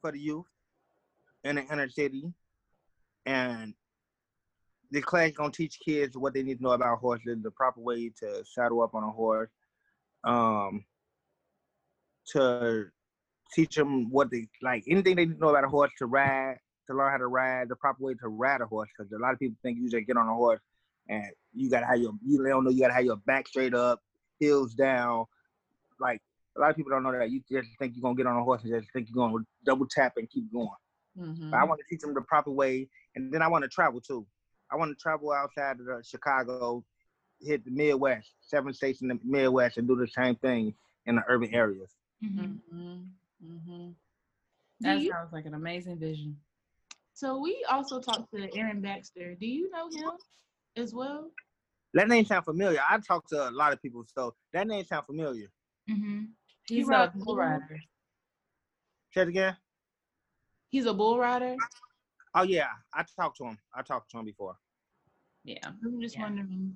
for 0.00 0.12
the 0.12 0.18
youth 0.18 0.46
in 1.44 1.56
the 1.56 1.62
inner 1.62 1.88
city, 1.88 2.32
and 3.26 3.74
the 4.90 5.00
class 5.00 5.32
gonna 5.32 5.52
teach 5.52 5.78
kids 5.84 6.16
what 6.16 6.34
they 6.34 6.42
need 6.42 6.58
to 6.58 6.62
know 6.62 6.72
about 6.72 6.98
horses, 6.98 7.38
the 7.42 7.50
proper 7.50 7.80
way 7.80 8.10
to 8.20 8.44
saddle 8.44 8.82
up 8.82 8.94
on 8.94 9.04
a 9.04 9.10
horse, 9.10 9.50
um, 10.24 10.84
to 12.26 12.86
teach 13.54 13.76
them 13.76 14.10
what 14.10 14.30
they 14.30 14.48
like, 14.62 14.84
anything 14.88 15.16
they 15.16 15.26
need 15.26 15.34
to 15.34 15.40
know 15.40 15.50
about 15.50 15.64
a 15.64 15.68
horse 15.68 15.92
to 15.98 16.06
ride, 16.06 16.58
to 16.90 16.96
learn 16.96 17.10
how 17.10 17.16
to 17.18 17.26
ride, 17.26 17.68
the 17.68 17.76
proper 17.76 18.02
way 18.02 18.14
to 18.14 18.28
ride 18.28 18.60
a 18.60 18.66
horse, 18.66 18.88
because 18.96 19.10
a 19.12 19.18
lot 19.18 19.32
of 19.32 19.38
people 19.38 19.56
think 19.62 19.78
you 19.78 19.88
just 19.88 20.06
get 20.06 20.16
on 20.16 20.28
a 20.28 20.34
horse 20.34 20.60
and 21.08 21.24
you 21.54 21.70
gotta 21.70 21.86
have 21.86 21.98
your 21.98 22.12
you 22.24 22.42
don't 22.44 22.64
know 22.64 22.70
you 22.70 22.80
gotta 22.80 22.94
have 22.94 23.04
your 23.04 23.16
back 23.16 23.48
straight 23.48 23.74
up, 23.74 24.00
heels 24.38 24.74
down. 24.74 25.24
Like 25.98 26.20
a 26.56 26.60
lot 26.60 26.70
of 26.70 26.76
people 26.76 26.90
don't 26.90 27.02
know 27.02 27.12
that. 27.12 27.30
You 27.30 27.40
just 27.50 27.68
think 27.78 27.94
you're 27.94 28.02
gonna 28.02 28.16
get 28.16 28.26
on 28.26 28.36
a 28.36 28.42
horse 28.42 28.62
and 28.64 28.72
just 28.72 28.92
think 28.92 29.08
you're 29.08 29.28
gonna 29.28 29.44
double 29.64 29.86
tap 29.86 30.14
and 30.16 30.28
keep 30.28 30.52
going. 30.52 30.68
Mhm. 31.18 31.50
But 31.50 31.58
I 31.58 31.64
want 31.64 31.80
to 31.80 31.86
teach 31.88 32.00
them 32.00 32.14
the 32.14 32.22
proper 32.22 32.50
way, 32.50 32.88
and 33.14 33.32
then 33.32 33.42
I 33.42 33.48
want 33.48 33.62
to 33.62 33.68
travel 33.68 34.00
too. 34.00 34.26
I 34.70 34.76
want 34.76 34.96
to 34.96 35.00
travel 35.00 35.32
outside 35.32 35.80
of 35.80 35.86
the 35.86 36.02
Chicago, 36.04 36.84
hit 37.40 37.64
the 37.64 37.70
Midwest, 37.70 38.34
seven 38.40 38.72
states 38.72 39.02
in 39.02 39.08
the 39.08 39.18
Midwest, 39.24 39.78
and 39.78 39.88
do 39.88 39.96
the 39.96 40.06
same 40.08 40.36
thing 40.36 40.74
in 41.06 41.16
the 41.16 41.22
urban 41.28 41.52
areas. 41.54 41.96
Mhm. 42.22 42.60
Mhm. 42.72 43.08
Mhm. 43.44 43.94
That 44.80 45.00
you- 45.00 45.10
sounds 45.10 45.32
like 45.32 45.46
an 45.46 45.54
amazing 45.54 45.98
vision. 45.98 46.40
So 47.20 47.36
we 47.38 47.62
also 47.70 48.00
talked 48.00 48.32
to 48.34 48.48
Aaron 48.56 48.80
Baxter. 48.80 49.34
Do 49.38 49.46
you 49.46 49.70
know 49.70 49.88
him 49.90 50.12
as 50.82 50.94
well? 50.94 51.30
That 51.92 52.08
name 52.08 52.24
sound 52.24 52.46
familiar. 52.46 52.80
I 52.88 52.98
talked 52.98 53.28
to 53.28 53.50
a 53.50 53.50
lot 53.50 53.74
of 53.74 53.82
people, 53.82 54.04
so 54.16 54.32
that 54.54 54.66
name 54.66 54.82
sound 54.86 55.04
familiar. 55.04 55.48
Mm-hmm. 55.90 56.20
He's 56.66 56.88
a 56.88 57.12
bull 57.14 57.24
bull. 57.26 57.36
rider. 57.36 57.78
Say 59.12 59.20
it 59.20 59.28
again. 59.28 59.54
He's 60.70 60.86
a 60.86 60.94
bull 60.94 61.18
rider. 61.18 61.56
Oh 62.34 62.44
yeah, 62.44 62.68
I 62.94 63.04
talked 63.20 63.36
to 63.36 63.44
him. 63.44 63.58
I 63.74 63.82
talked 63.82 64.10
to 64.12 64.18
him 64.18 64.24
before. 64.24 64.54
Yeah. 65.44 65.58
I'm 65.64 66.00
just 66.00 66.16
Yeah. 66.16 66.22
wondering. 66.22 66.74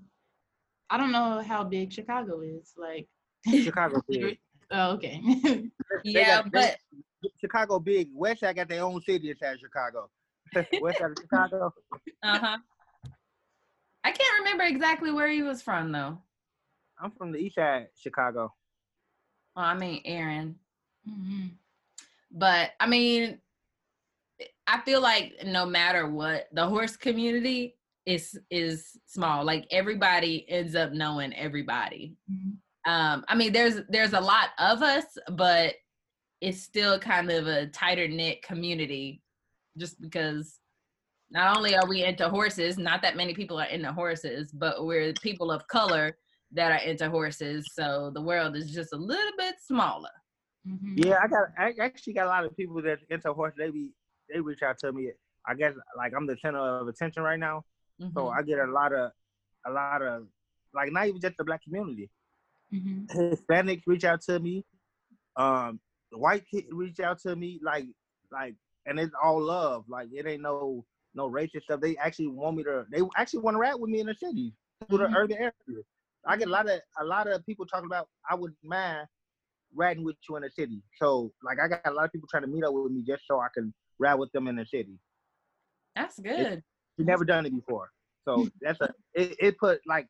I 0.91 0.99
don't 0.99 1.13
know 1.13 1.41
how 1.41 1.65
big 1.65 1.91
Chicago 1.91 2.43
is. 2.43 2.75
Like, 2.77 3.09
Chicago 3.49 4.03
big. 4.11 4.39
oh, 4.73 4.91
okay. 4.93 5.23
Yeah, 6.05 6.43
got- 6.43 6.53
but 6.53 6.77
Chicago 7.41 7.79
big. 7.79 8.11
West 8.13 8.41
Side 8.41 8.57
got 8.57 8.69
their 8.69 8.83
own 8.85 9.01
city 9.01 9.31
inside 9.31 9.59
Chicago. 9.59 10.11
West 10.81 10.99
Side 10.99 11.11
of 11.11 11.17
Chicago. 11.21 11.73
uh 12.23 12.39
huh. 12.39 12.59
I 14.05 14.11
can't 14.11 14.39
remember 14.41 14.65
exactly 14.65 15.11
where 15.13 15.29
he 15.29 15.43
was 15.43 15.63
from 15.63 15.93
though. 15.93 16.19
I'm 17.01 17.11
from 17.13 17.33
the 17.33 17.39
East 17.39 17.57
Side, 17.57 17.89
Chicago. 17.97 18.53
Well, 19.57 19.65
I 19.65 19.75
mean 19.75 20.03
Aaron, 20.05 20.57
Mm-hmm. 21.09 21.49
but 22.31 22.71
I 22.81 22.87
mean, 22.87 23.39
I 24.67 24.81
feel 24.81 25.03
like 25.03 25.35
no 25.45 25.67
matter 25.67 26.09
what, 26.09 26.49
the 26.53 26.67
horse 26.67 26.97
community 26.97 27.77
is 28.07 28.39
is 28.51 28.99
small. 29.07 29.45
Like 29.45 29.67
everybody 29.71 30.47
ends 30.49 30.75
up 30.75 30.93
knowing 30.93 31.35
everybody. 31.35 32.17
um 32.87 33.25
i 33.29 33.35
mean 33.35 33.51
there's 33.51 33.81
there's 33.89 34.13
a 34.13 34.21
lot 34.21 34.51
of 34.59 34.83
us 34.83 35.07
but 35.33 35.73
it's 36.43 36.61
still 36.61 36.99
kind 36.99 37.31
of 37.31 37.47
a 37.47 37.67
tighter 37.69 38.07
knit 38.09 38.43
community 38.43 39.23
just 39.77 40.01
because 40.01 40.59
not 41.31 41.57
only 41.57 41.75
are 41.77 41.87
we 41.89 42.05
into 42.05 42.29
horses 42.29 42.79
not 42.79 43.03
that 43.03 43.17
many 43.17 43.35
people 43.35 43.59
are 43.59 43.67
into 43.67 43.93
horses 43.93 44.53
but 44.53 44.85
we're 44.87 45.13
people 45.23 45.51
of 45.51 45.67
color 45.69 46.17
that 46.53 46.71
are 46.73 46.85
into 46.87 47.09
horses 47.11 47.67
so 47.75 48.11
the 48.15 48.21
world 48.21 48.57
is 48.57 48.71
just 48.73 48.93
a 48.93 48.97
little 48.97 49.33
bit 49.39 49.55
smaller 49.61 50.11
hmm 50.67 50.95
Yeah, 50.97 51.19
I 51.23 51.27
got. 51.29 51.47
I 51.59 51.73
actually 51.81 52.15
got 52.15 52.27
a 52.27 52.33
lot 52.37 52.45
of 52.45 52.57
people 52.57 52.81
that 52.83 52.99
into 53.11 53.33
horse. 53.33 53.53
They 53.59 53.71
be 53.71 53.93
they 54.33 54.41
reach 54.41 54.63
out 54.63 54.79
to 54.83 54.93
me. 54.93 55.11
I 55.47 55.55
guess 55.55 55.75
like 55.97 56.13
I'm 56.17 56.27
the 56.27 56.37
center 56.41 56.59
of 56.59 56.89
attention 56.89 57.23
right 57.23 57.39
now, 57.49 57.65
so 58.15 58.21
Mhm. 58.23 58.37
I 58.39 58.43
get 58.43 58.59
a 58.61 58.71
lot 58.71 58.93
of 58.95 59.11
a 59.67 59.71
lot 59.71 60.01
of 60.03 60.29
like 60.73 60.91
not 60.93 61.07
even 61.09 61.21
just 61.21 61.37
the 61.37 61.45
black 61.45 61.63
community. 61.65 62.09
Mhm. 62.73 63.07
Hispanics 63.33 63.83
reach 63.87 64.05
out 64.05 64.21
to 64.29 64.39
me. 64.39 64.65
Um, 65.37 65.81
white 66.13 66.45
kid 66.51 66.65
reach 66.71 67.01
out 67.01 67.19
to 67.27 67.35
me. 67.37 67.61
Like, 67.63 67.87
like, 68.31 68.55
and 68.87 68.99
it's 68.99 69.15
all 69.23 69.41
love. 69.41 69.85
Like, 69.89 70.09
it 70.13 70.27
ain't 70.27 70.43
no 70.43 70.85
no 71.15 71.31
racist 71.31 71.65
stuff. 71.65 71.81
They 71.81 71.97
actually 71.97 72.29
want 72.29 72.57
me 72.57 72.65
to. 72.65 72.85
They 72.91 73.01
actually 73.17 73.41
want 73.41 73.55
to 73.55 73.59
rap 73.61 73.79
with 73.79 73.91
me 73.91 74.01
in 74.01 74.07
the 74.07 74.15
city 74.15 74.53
through 74.89 74.99
the 74.99 75.05
mm-hmm. 75.05 75.17
urban 75.17 75.37
area. 75.39 75.53
I 76.27 76.37
get 76.37 76.49
a 76.49 76.51
lot 76.51 76.69
of 76.69 76.81
a 77.01 77.05
lot 77.05 77.27
of 77.27 77.45
people 77.47 77.67
talking 77.67 77.87
about. 77.87 78.09
I 78.29 78.35
wouldn't 78.35 78.59
mind 78.63 79.07
riding 79.75 80.05
with 80.05 80.17
you 80.29 80.37
in 80.37 80.43
the 80.43 80.51
city. 80.51 80.83
So, 81.01 81.33
like, 81.43 81.59
I 81.61 81.69
got 81.69 81.81
a 81.85 81.91
lot 81.93 82.05
of 82.05 82.13
people 82.13 82.29
trying 82.31 82.45
to 82.45 82.49
meet 82.49 82.65
up 82.65 82.73
with 82.73 82.93
me 82.93 83.03
just 83.07 83.23
so 83.27 83.41
I 83.41 83.49
can 83.55 83.73
ride 83.99 84.15
with 84.15 84.33
them 84.33 84.49
in 84.49 84.57
the 84.57 84.67
city. 84.67 84.99
That's 85.97 86.19
good. 86.19 86.63
You 86.97 87.05
never 87.05 87.25
done 87.25 87.47
it 87.47 87.55
before. 87.55 87.91
So 88.27 88.49
that's 88.61 88.81
a 88.81 88.93
it, 89.15 89.37
it 89.39 89.59
put 89.59 89.81
like 89.87 90.07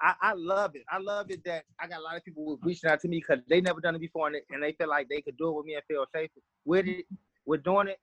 I, 0.00 0.14
I 0.22 0.32
love 0.34 0.72
it. 0.74 0.82
I 0.90 0.98
love 0.98 1.30
it 1.30 1.44
that 1.44 1.64
I 1.78 1.86
got 1.86 2.00
a 2.00 2.02
lot 2.02 2.16
of 2.16 2.24
people 2.24 2.58
reaching 2.62 2.90
out 2.90 3.00
to 3.00 3.08
me 3.08 3.18
because 3.18 3.44
they 3.48 3.60
never 3.60 3.80
done 3.80 3.94
it 3.94 4.00
before 4.00 4.26
and 4.26 4.36
they, 4.36 4.42
and 4.50 4.62
they 4.62 4.72
feel 4.72 4.88
like 4.88 5.08
they 5.08 5.20
could 5.20 5.36
do 5.36 5.48
it 5.48 5.56
with 5.56 5.66
me 5.66 5.74
and 5.74 5.82
feel 5.86 6.06
safe 6.14 6.30
with 6.64 6.86
it, 6.86 7.04
with 7.46 7.62
doing 7.62 7.88
it. 7.88 7.98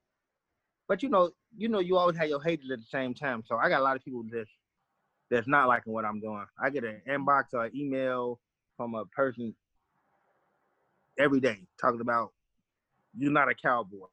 But 0.88 1.04
you 1.04 1.10
know, 1.10 1.32
you 1.58 1.68
know, 1.68 1.80
you 1.80 1.98
always 1.98 2.18
have 2.18 2.30
your 2.30 2.42
haters 2.42 2.72
at 2.72 2.80
the 2.80 2.86
same 2.86 3.14
time. 3.14 3.44
So 3.48 3.58
I 3.58 3.70
got 3.70 3.82
a 3.82 3.84
lot 3.84 3.96
of 3.96 4.04
people 4.04 4.24
that's 4.32 4.50
that's 5.30 5.48
not 5.48 5.68
liking 5.68 5.94
what 5.94 6.06
I'm 6.06 6.20
doing. 6.20 6.46
I 6.62 6.70
get 6.70 6.84
an 6.84 7.02
inbox 7.08 7.54
or 7.54 7.66
an 7.66 7.76
email 7.76 8.40
from 8.78 8.96
a 8.96 9.06
person 9.06 9.54
every 11.18 11.40
day 11.40 11.60
talking 11.82 12.02
about 12.02 12.32
you're 13.18 13.32
not 13.32 13.50
a 13.50 13.56
cowboy 13.56 14.06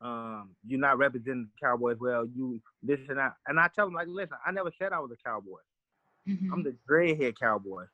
um, 0.00 0.50
you're 0.66 0.80
not 0.80 0.98
representing 0.98 1.48
the 1.52 1.66
Cowboys 1.66 1.96
well. 2.00 2.26
You 2.34 2.60
this 2.82 3.00
and 3.08 3.18
that, 3.18 3.34
and 3.46 3.58
I 3.58 3.68
tell 3.74 3.86
them 3.86 3.94
like, 3.94 4.06
listen, 4.08 4.36
I 4.46 4.52
never 4.52 4.70
said 4.78 4.92
I 4.92 5.00
was 5.00 5.10
a 5.10 5.28
cowboy. 5.28 5.58
Mhm. 6.26 6.52
I'm 6.52 6.62
the 6.62 6.76
dreadhead 6.88 7.38
cowboy. 7.38 7.84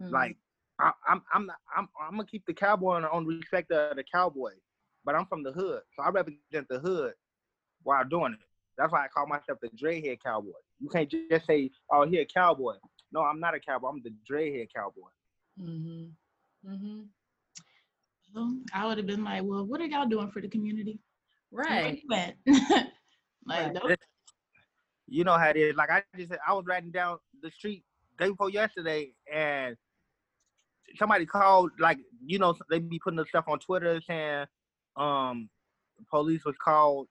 Mhm. 0.00 0.10
Like 0.10 0.36
I, 0.78 0.92
I'm, 1.06 1.22
I'm, 1.32 1.46
not, 1.46 1.56
I'm, 1.76 1.88
I'm 2.00 2.10
gonna 2.12 2.26
keep 2.26 2.46
the 2.46 2.54
cowboy 2.54 2.94
on, 2.94 3.04
on 3.04 3.26
respect 3.26 3.70
of 3.70 3.96
the 3.96 4.04
cowboy, 4.04 4.52
but 5.04 5.14
I'm 5.14 5.26
from 5.26 5.42
the 5.42 5.52
hood, 5.52 5.82
so 5.96 6.02
I 6.02 6.10
represent 6.10 6.68
the 6.68 6.78
hood 6.78 7.12
while 7.82 8.04
doing 8.04 8.32
it. 8.34 8.40
That's 8.76 8.92
why 8.92 9.04
I 9.04 9.08
call 9.08 9.26
myself 9.26 9.58
the 9.60 9.68
dreadhead 9.68 10.22
cowboy. 10.22 10.50
You 10.80 10.88
can't 10.88 11.08
just 11.30 11.46
say, 11.46 11.70
oh, 11.90 12.06
he 12.06 12.18
a 12.18 12.24
cowboy. 12.24 12.74
No, 13.12 13.20
I'm 13.20 13.38
not 13.38 13.54
a 13.54 13.60
cowboy. 13.60 13.88
I'm 13.88 14.02
the 14.02 14.12
dreadhead 14.28 14.68
cowboy. 14.74 15.08
Mhm. 15.60 16.10
Mhm. 16.66 17.06
Well, 18.34 18.58
I 18.72 18.86
would 18.86 18.98
have 18.98 19.06
been 19.06 19.22
like, 19.22 19.42
well, 19.44 19.64
what 19.64 19.80
are 19.80 19.86
y'all 19.86 20.08
doing 20.08 20.30
for 20.30 20.40
the 20.40 20.48
community? 20.48 20.98
Right. 21.52 22.02
you 22.02 22.08
like, 22.08 22.36
Right. 23.46 23.72
nope. 23.72 23.98
you 25.06 25.22
know 25.22 25.38
how 25.38 25.50
it 25.50 25.56
is. 25.56 25.76
Like 25.76 25.90
I 25.90 26.02
just 26.16 26.32
I 26.46 26.52
was 26.52 26.64
riding 26.66 26.90
down 26.90 27.18
the 27.42 27.50
street 27.52 27.84
day 28.18 28.30
before 28.30 28.50
yesterday, 28.50 29.12
and 29.32 29.76
somebody 30.96 31.26
called. 31.26 31.70
Like 31.78 31.98
you 32.26 32.38
know, 32.40 32.56
they 32.70 32.80
be 32.80 32.98
putting 32.98 33.18
the 33.18 33.26
stuff 33.26 33.44
on 33.46 33.60
Twitter 33.60 34.00
saying, 34.00 34.46
um, 34.96 35.48
police 36.10 36.44
was 36.44 36.54
called 36.62 37.08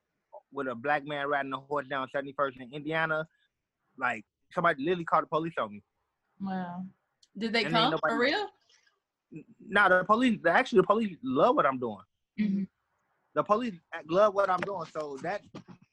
with 0.51 0.67
a 0.67 0.75
black 0.75 1.05
man 1.05 1.27
riding 1.27 1.53
a 1.53 1.57
horse 1.57 1.87
down 1.87 2.07
71st 2.15 2.61
in 2.61 2.73
Indiana. 2.73 3.27
Like 3.97 4.23
somebody 4.53 4.83
literally 4.83 5.05
called 5.05 5.23
the 5.23 5.27
police 5.27 5.53
on 5.59 5.71
me. 5.71 5.81
Wow. 6.41 6.85
Did 7.37 7.53
they 7.53 7.63
And 7.65 7.73
come 7.73 7.99
for 8.07 8.17
real? 8.19 8.47
nah, 9.67 9.89
the 9.89 10.03
police, 10.03 10.39
actually, 10.47 10.81
the 10.81 10.87
police 10.87 11.17
love 11.23 11.55
what 11.55 11.65
I'm 11.65 11.79
doing. 11.79 12.03
Mhm. 12.39 12.67
The 13.35 13.43
police 13.43 13.73
love 14.07 14.35
what 14.35 14.49
I'm 14.49 14.59
doing. 14.61 14.85
So 14.95 15.17
that 15.23 15.41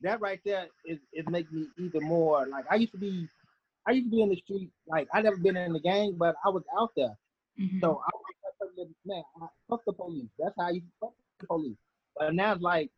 that 0.03 0.21
right 0.21 0.41
there 0.45 0.67
is 0.85 0.99
is 1.13 1.25
making 1.29 1.61
me 1.61 1.67
even 1.79 2.03
more 2.05 2.47
like 2.47 2.65
I 2.71 2.75
used 2.77 2.93
to 2.93 2.99
be. 2.99 3.29
I 3.87 3.93
used 3.93 4.07
to 4.07 4.11
be 4.11 4.23
in 4.23 4.29
the 4.29 4.37
street. 4.37 4.71
Like 4.87 5.09
I 5.15 5.23
never 5.23 5.39
been 5.39 5.57
in 5.57 5.73
the 5.73 5.81
gang, 5.81 6.17
but 6.19 6.37
I 6.45 6.51
was 6.51 6.63
out 6.79 6.93
there. 6.97 7.17
Mhm. 7.59 7.81
So 7.81 8.03
I 8.05 8.11
was 8.15 8.35
that 8.45 8.59
person 8.59 8.75
that, 8.77 8.89
man, 9.07 9.23
I, 9.41 9.47
fuck 9.71 9.81
the 9.87 9.93
police. 9.95 10.29
That's 10.39 10.55
how 10.59 10.69
you 10.69 10.83
fuck 11.01 11.15
police. 11.47 11.79
But 12.17 12.35
now 12.35 12.53
it's 12.53 12.63
like 12.63 12.91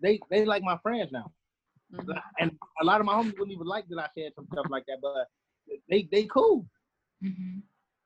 they 0.00 0.20
they 0.30 0.44
like 0.44 0.62
my 0.62 0.78
friends 0.78 1.10
now, 1.12 1.32
Mhm. 1.92 2.22
and 2.38 2.56
a 2.80 2.84
lot 2.84 3.00
of 3.00 3.06
my 3.06 3.14
homies 3.14 3.32
wouldn't 3.38 3.52
even 3.52 3.66
like 3.66 3.86
that 3.88 3.98
I 3.98 4.08
said 4.16 4.32
some 4.34 4.46
stuff 4.52 4.66
like 4.70 4.84
that. 4.86 4.98
But 5.02 5.28
they 5.88 6.08
they 6.10 6.24
cool. 6.24 6.66
Mhm. 7.22 7.62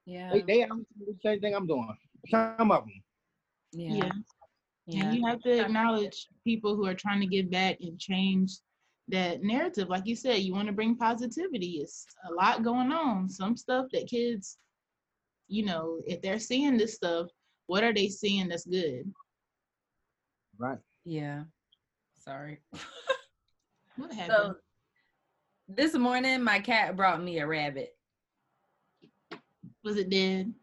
Yeah. 0.06 0.32
They 0.32 0.42
they 0.42 0.62
out 0.64 0.70
do 0.98 1.06
the 1.06 1.18
same 1.24 1.40
thing 1.40 1.54
I'm 1.54 1.66
doing. 1.66 1.96
Some 2.28 2.70
of 2.70 2.84
them. 2.84 3.02
Yeah. 3.72 3.94
yeah. 3.94 4.12
Yeah. 4.86 5.04
And 5.04 5.14
you 5.16 5.26
have 5.26 5.40
to 5.42 5.60
acknowledge 5.60 6.28
people 6.44 6.74
who 6.74 6.86
are 6.86 6.94
trying 6.94 7.20
to 7.20 7.26
get 7.26 7.50
back 7.50 7.78
and 7.80 7.98
change 8.00 8.58
that 9.08 9.42
narrative. 9.42 9.88
Like 9.88 10.06
you 10.06 10.16
said, 10.16 10.42
you 10.42 10.52
want 10.54 10.66
to 10.66 10.72
bring 10.72 10.96
positivity. 10.96 11.78
It's 11.80 12.06
a 12.28 12.32
lot 12.32 12.62
going 12.64 12.90
on. 12.92 13.28
Some 13.28 13.56
stuff 13.56 13.86
that 13.92 14.08
kids, 14.08 14.58
you 15.48 15.64
know, 15.64 16.00
if 16.06 16.20
they're 16.20 16.38
seeing 16.40 16.76
this 16.76 16.94
stuff, 16.94 17.28
what 17.66 17.84
are 17.84 17.92
they 17.94 18.08
seeing 18.08 18.48
that's 18.48 18.66
good? 18.66 19.12
Right. 20.62 20.78
Yeah. 21.04 21.42
Sorry. 22.24 22.60
What 23.96 24.10
happened? 24.10 24.32
So 24.34 24.54
this 25.68 25.92
morning, 25.92 26.42
my 26.42 26.60
cat 26.60 26.96
brought 26.96 27.22
me 27.22 27.40
a 27.40 27.46
rabbit. 27.46 27.90
Was 29.84 29.98
it 29.98 30.08
dead? 30.08 30.54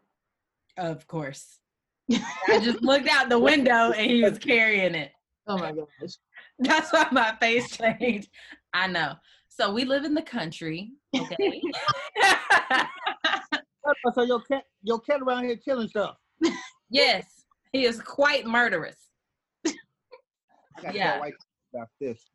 Of 0.76 1.06
course. 1.06 1.60
I 2.12 2.58
just 2.60 2.82
looked 2.82 3.08
out 3.08 3.28
the 3.28 3.38
window 3.38 3.92
and 3.92 4.10
he 4.10 4.24
was 4.24 4.36
carrying 4.40 4.96
it. 4.96 5.12
Oh 5.46 5.58
my 5.58 5.70
gosh. 5.70 6.16
That's 6.58 6.92
why 6.92 7.06
my 7.12 7.36
face 7.40 7.70
changed. 7.70 8.30
I 8.74 8.88
know. 8.88 9.14
So 9.48 9.72
we 9.72 9.84
live 9.84 10.04
in 10.04 10.14
the 10.14 10.22
country. 10.22 10.90
Okay. 11.16 11.62
So 14.14 14.22
your 14.24 14.40
cat 14.40 14.64
your 14.82 14.98
cat 14.98 15.20
around 15.22 15.44
here 15.44 15.56
killing 15.56 15.88
stuff. 15.88 16.16
yes, 16.90 17.44
he 17.72 17.84
is 17.84 18.00
quite 18.00 18.44
murderous. 18.44 19.09
I 20.80 20.82
gotta 20.84 20.96
Yeah. 20.96 21.10
tell 21.12 21.20
white 21.20 21.34
about 21.74 21.88
this. 22.00 22.30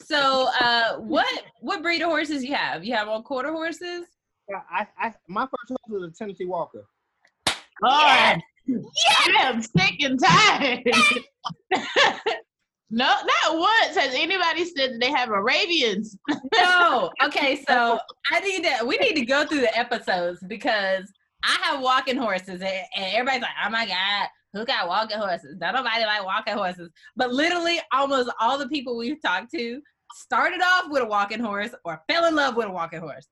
so, 0.02 0.50
uh, 0.60 0.98
what 0.98 1.28
what 1.62 1.82
breed 1.82 2.02
of 2.02 2.10
horses 2.10 2.44
you 2.44 2.54
have? 2.56 2.84
You 2.84 2.94
have 2.96 3.08
all 3.08 3.22
quarter 3.22 3.52
horses? 3.52 4.06
Yeah, 4.50 4.62
I, 4.70 4.88
I 4.98 5.14
my 5.28 5.44
first 5.44 5.70
horse 5.70 6.02
was 6.02 6.04
a 6.04 6.12
Tennessee 6.12 6.46
Walker. 6.46 6.86
Lord, 7.82 7.94
I 7.94 8.42
am 9.40 9.62
sick 9.62 10.02
and 10.02 10.20
tired. 10.20 10.84
no, 12.90 13.06
not 13.06 13.58
once 13.58 13.96
has 13.96 14.14
anybody 14.16 14.66
said 14.66 14.94
that 14.94 14.98
they 15.00 15.12
have 15.12 15.30
Arabians. 15.30 16.18
No. 16.56 17.10
Okay, 17.24 17.64
so 17.68 18.00
I 18.32 18.40
need 18.42 18.64
to. 18.64 18.86
We 18.86 18.98
need 18.98 19.14
to 19.16 19.26
go 19.26 19.46
through 19.46 19.62
the 19.62 19.78
episodes 19.78 20.40
because 20.48 21.12
I 21.44 21.58
have 21.64 21.82
walking 21.82 22.18
horses, 22.18 22.62
and, 22.62 22.64
and 22.96 23.06
everybody's 23.14 23.42
like, 23.42 23.52
"Oh 23.66 23.70
my 23.70 23.86
god, 23.86 24.28
who 24.54 24.66
got 24.66 24.88
walking 24.88 25.18
horses?" 25.18 25.58
Not 25.60 25.76
nobody 25.76 26.06
like 26.06 26.26
walking 26.26 26.56
horses, 26.56 26.90
but 27.16 27.32
literally 27.32 27.80
almost 27.92 28.30
all 28.40 28.58
the 28.58 28.68
people 28.68 28.98
we've 28.98 29.22
talked 29.22 29.52
to 29.52 29.82
started 30.16 30.62
off 30.62 30.86
with 30.90 31.04
a 31.04 31.06
walking 31.06 31.40
horse 31.40 31.74
or 31.86 32.02
fell 32.10 32.26
in 32.26 32.36
love 32.36 32.56
with 32.56 32.68
a 32.68 32.72
walking 32.72 33.00
horse. 33.00 33.28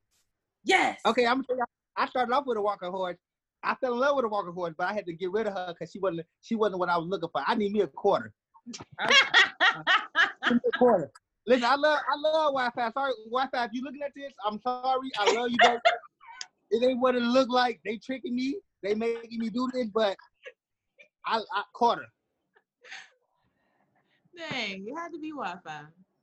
Yes. 0.64 1.00
Okay, 1.06 1.26
I'm 1.26 1.38
gonna 1.38 1.44
tell 1.48 1.58
you, 1.58 1.64
I 1.96 2.08
started 2.08 2.34
off 2.34 2.46
with 2.46 2.58
a 2.58 2.62
walking 2.62 2.92
horse. 2.92 3.18
I 3.64 3.76
fell 3.76 3.94
in 3.94 4.00
love 4.00 4.16
with 4.16 4.26
a 4.26 4.30
walking 4.30 4.54
horse, 4.54 4.74
but 4.78 4.88
I 4.88 4.94
had 4.94 5.06
to 5.06 5.14
get 5.14 5.32
rid 5.32 5.48
of 5.48 5.54
her 5.54 5.74
because 5.74 5.92
she 5.92 6.00
wasn't 6.00 6.26
she 6.42 6.56
wasn't 6.56 6.80
what 6.80 6.90
I 6.90 6.98
was 6.98 7.08
looking 7.08 7.30
for. 7.32 7.42
I 7.46 7.56
need 7.56 7.72
me 7.72 7.82
a 7.82 7.88
quarter. 7.88 8.34
A 10.50 10.78
quarter. 10.78 11.12
Listen, 11.46 11.66
I 11.66 11.76
love 11.76 12.00
I 12.10 12.16
love 12.18 12.54
Wi-Fi. 12.54 12.92
Sorry, 12.92 13.14
Wi-Fi. 13.30 13.66
If 13.66 13.72
you're 13.74 13.84
looking 13.84 14.02
at 14.02 14.12
this, 14.16 14.32
I'm 14.46 14.60
sorry. 14.62 15.12
I 15.18 15.34
love 15.34 15.50
you, 15.50 15.58
it 16.72 16.84
ain't 16.86 17.00
what 17.00 17.16
it 17.16 17.22
look 17.22 17.50
like. 17.50 17.80
They 17.86 17.98
tricking 17.98 18.36
me. 18.36 18.58
They 18.84 18.94
making 18.94 19.40
me 19.40 19.50
do 19.50 19.70
this, 19.74 19.88
but 19.94 20.16
I, 21.28 21.38
I 21.38 21.64
quarter. 21.74 22.06
Dang, 24.36 24.86
it 24.88 24.96
had 24.96 25.12
to 25.12 25.20
be 25.20 25.32
Wi-Fi. 25.32 25.82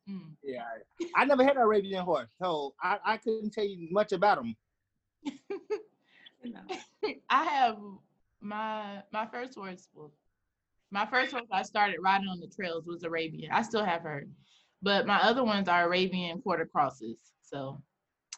Mm. 0.09 0.33
Yeah, 0.43 0.65
I, 1.17 1.25
never 1.25 1.43
had 1.43 1.57
an 1.57 1.63
Arabian 1.63 2.05
horse, 2.05 2.29
so 2.39 2.75
I, 2.83 2.99
I 3.05 3.17
couldn't 3.17 3.53
tell 3.53 3.65
you 3.65 3.89
much 3.91 4.13
about 4.13 4.37
them. 4.37 4.55
I 7.31 7.45
have 7.45 7.79
my 8.41 9.03
my 9.13 9.27
first 9.27 9.55
horse. 9.55 9.89
Well, 9.95 10.13
my 10.91 11.07
first 11.07 11.33
horse 11.33 11.49
I 11.51 11.63
started 11.63 11.97
riding 12.03 12.29
on 12.29 12.39
the 12.39 12.49
trails 12.49 12.87
was 12.87 13.03
Arabian. 13.03 13.51
I 13.51 13.63
still 13.63 13.85
have 13.85 14.03
her, 14.03 14.27
but 14.83 15.07
my 15.07 15.23
other 15.23 15.43
ones 15.43 15.69
are 15.69 15.87
Arabian 15.87 16.43
quarter 16.43 16.67
crosses. 16.67 17.19
So, 17.43 17.81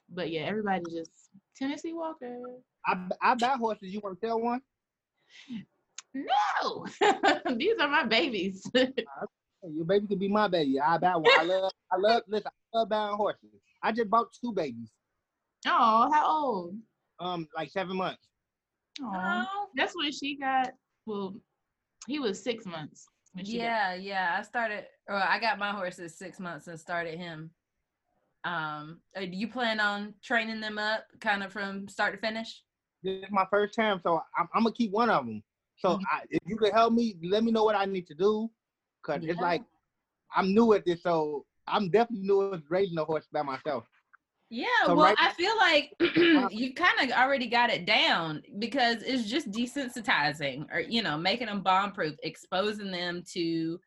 but 0.08 0.30
yeah, 0.30 0.42
everybody 0.42 0.84
just 0.90 1.10
Tennessee 1.56 1.92
Walker. 1.92 2.38
I 2.86 3.08
I 3.20 3.34
buy 3.34 3.56
horses. 3.58 3.92
You 3.92 4.00
want 4.00 4.20
to 4.20 4.26
sell 4.26 4.40
one? 4.40 4.60
No, 6.16 6.86
these 7.56 7.78
are 7.78 7.88
my 7.88 8.04
babies. 8.04 8.68
Your 8.74 9.84
baby 9.84 10.06
could 10.06 10.20
be 10.20 10.28
my 10.28 10.48
baby. 10.48 10.80
I 10.80 10.96
buy 10.96 11.16
one. 11.16 11.32
I 11.36 11.42
love, 11.42 11.72
I 11.92 11.96
love, 11.96 12.22
listen, 12.28 12.50
I 12.74 12.78
love 12.78 12.88
buying 12.88 13.16
horses. 13.16 13.50
I 13.82 13.92
just 13.92 14.08
bought 14.08 14.28
two 14.40 14.52
babies, 14.52 14.90
oh, 15.66 16.08
how 16.12 16.26
old? 16.26 16.76
um, 17.20 17.48
like 17.54 17.70
seven 17.70 17.96
months. 17.96 18.28
Oh, 19.02 19.66
that's 19.74 19.94
when 19.94 20.12
she 20.12 20.38
got. 20.38 20.72
Well, 21.04 21.36
he 22.06 22.18
was 22.18 22.42
six 22.42 22.64
months 22.64 23.06
when 23.32 23.44
she 23.44 23.58
got 23.58 23.64
yeah, 23.64 23.94
yeah. 23.94 24.36
I 24.38 24.42
started, 24.42 24.86
or 25.08 25.16
I 25.16 25.38
got 25.38 25.58
my 25.58 25.72
horses 25.72 26.16
six 26.16 26.40
months 26.40 26.66
and 26.68 26.80
started 26.80 27.18
him. 27.18 27.50
Um, 28.44 29.00
uh, 29.16 29.20
do 29.20 29.36
you 29.36 29.48
plan 29.48 29.80
on 29.80 30.14
training 30.22 30.60
them 30.60 30.78
up 30.78 31.04
kind 31.20 31.42
of 31.42 31.52
from 31.52 31.88
start 31.88 32.14
to 32.14 32.20
finish? 32.20 32.62
This 33.02 33.24
is 33.24 33.30
my 33.30 33.44
first 33.50 33.74
time, 33.74 34.00
so 34.02 34.22
I'm, 34.38 34.48
I'm 34.54 34.62
gonna 34.62 34.74
keep 34.74 34.92
one 34.92 35.10
of 35.10 35.26
them. 35.26 35.42
So 35.76 35.90
Mhm. 35.90 36.02
I, 36.10 36.22
if 36.30 36.40
you 36.46 36.56
could 36.56 36.72
help 36.72 36.92
me, 36.92 37.16
let 37.22 37.44
me 37.44 37.52
know 37.52 37.64
what 37.64 37.76
I 37.76 37.84
need 37.84 38.06
to 38.08 38.14
do, 38.14 38.50
cause 39.02 39.20
it's 39.22 39.40
like 39.40 39.62
I'm 40.34 40.54
new 40.54 40.72
at 40.74 40.84
this, 40.84 41.02
so 41.02 41.44
I'm 41.66 41.90
definitely 41.90 42.26
new 42.26 42.52
at 42.54 42.62
raising 42.68 42.98
a 42.98 43.04
horse 43.04 43.26
by 43.32 43.42
myself. 43.42 43.84
Yeah, 44.48 44.66
So 44.86 44.94
well, 44.94 45.06
right- 45.06 45.16
I 45.18 45.30
feel 45.32 45.56
like 45.56 45.92
you 46.52 46.74
kind 46.74 47.00
of 47.00 47.10
already 47.16 47.48
got 47.48 47.70
it 47.70 47.84
down 47.84 48.42
because 48.58 49.02
it's 49.02 49.28
just 49.28 49.50
desensitizing 49.50 50.66
or, 50.72 50.80
you 50.80 51.02
know, 51.02 51.18
making 51.18 51.48
them 51.48 51.62
bomb 51.62 51.92
proof, 51.92 52.14
exposing 52.22 52.90
them 52.92 53.22
to 53.34 53.80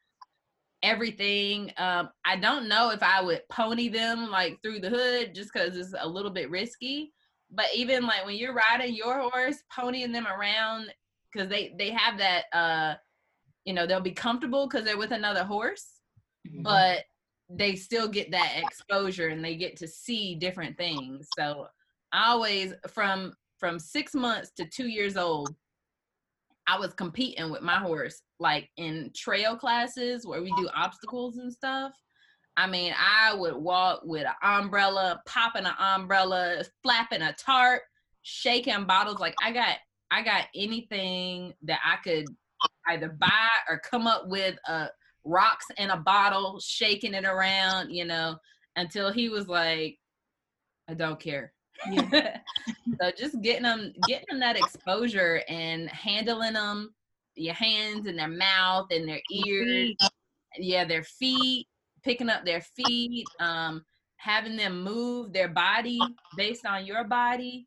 everything. 0.84 1.72
Um, 1.78 2.10
I 2.26 2.36
don't 2.38 2.68
know 2.68 2.92
if 2.92 3.04
I 3.04 3.22
would 3.22 3.42
pony 3.50 3.90
them 3.90 4.30
like 4.30 4.62
through 4.62 4.80
the 4.80 4.90
hood 4.90 5.34
just 5.36 5.52
because 5.54 5.76
it's 5.78 5.94
a 5.98 6.08
little 6.08 6.32
bit 6.32 6.50
risky. 6.50 7.14
But 7.52 7.68
even 7.76 8.06
like 8.06 8.26
when 8.26 8.36
you're 8.36 8.54
riding 8.54 8.94
your 8.94 9.20
horse, 9.30 9.64
ponying 9.76 10.14
them 10.14 10.28
around 10.28 10.94
because 11.32 11.50
they 11.50 11.74
they 11.78 11.92
have 11.92 12.18
that, 12.18 12.46
uh, 12.54 12.96
you 13.66 13.74
know, 13.74 13.86
they'll 13.86 14.00
be 14.02 14.12
comfortable 14.12 14.68
because 14.68 14.86
they're 14.86 14.98
with 14.98 15.12
another 15.12 15.44
horse 15.44 16.00
but 16.62 17.04
they 17.50 17.76
still 17.76 18.08
get 18.08 18.32
that 18.32 18.54
exposure 18.58 19.30
and 19.30 19.44
they 19.44 19.56
get 19.56 19.76
to 19.78 19.88
see 19.88 20.36
different 20.36 20.78
things. 20.78 21.28
So 21.38 21.68
i 22.12 22.30
always 22.30 22.74
from 22.90 23.34
from 23.60 23.78
six 23.78 24.16
months 24.16 24.52
to 24.58 24.66
two 24.66 24.88
years 24.88 25.16
old 25.16 25.54
i 26.68 26.76
was 26.76 26.92
competing 26.96 27.52
with 27.52 27.62
my 27.62 27.76
horse 27.76 28.24
like 28.40 28.68
in 28.78 29.12
trail 29.16 29.56
classes 29.56 30.26
where 30.26 30.42
we 30.42 30.52
do 30.58 30.68
obstacles 30.76 31.38
and 31.38 31.54
stuff. 31.54 31.92
I 32.58 32.68
mean 32.68 32.94
i 32.98 33.34
would 33.34 33.56
walk 33.56 34.02
with 34.04 34.26
an 34.26 34.34
umbrella 34.42 35.22
popping 35.28 35.66
an 35.66 35.76
umbrella 35.80 36.64
flapping 36.84 37.22
a 37.22 37.34
tarp 37.34 37.84
shaking 38.24 38.86
bottles 38.86 39.20
like 39.20 39.36
i 39.44 39.52
got 39.52 39.78
i 40.12 40.22
got 40.22 40.46
anything 40.56 41.54
that 41.62 41.80
i 41.86 41.96
could 42.04 42.26
either 42.88 43.10
buy 43.10 43.50
or 43.70 43.80
come 43.80 44.08
up 44.08 44.28
with 44.28 44.58
a 44.68 44.90
rocks 45.24 45.66
in 45.78 45.90
a 45.90 45.98
bottle, 45.98 46.60
shaking 46.60 47.14
it 47.14 47.26
around, 47.26 47.92
you 47.92 48.06
know, 48.06 48.38
until 48.76 49.12
he 49.12 49.30
was 49.30 49.48
like, 49.48 49.98
I 50.88 50.94
don't 50.94 51.20
care. 51.20 51.54
so 51.94 53.12
just 53.18 53.42
getting 53.42 53.64
them, 53.64 53.94
getting 54.08 54.26
them 54.30 54.40
that 54.40 54.58
exposure 54.58 55.42
and 55.48 55.90
handling 55.90 56.54
them, 56.54 56.94
your 57.36 57.54
hands 57.54 58.06
and 58.06 58.20
their 58.20 58.28
mouth 58.28 58.88
and 58.92 59.08
their 59.08 59.22
ears, 59.32 59.96
yeah, 60.58 60.84
their 60.84 61.04
feet, 61.04 61.68
picking 62.04 62.30
up 62.30 62.44
their 62.44 62.62
feet, 62.62 63.26
um, 63.40 63.84
having 64.18 64.58
them 64.58 64.84
move 64.84 65.32
their 65.32 65.48
body 65.48 66.00
based 66.36 66.66
on 66.66 66.86
your 66.86 67.06
body, 67.06 67.66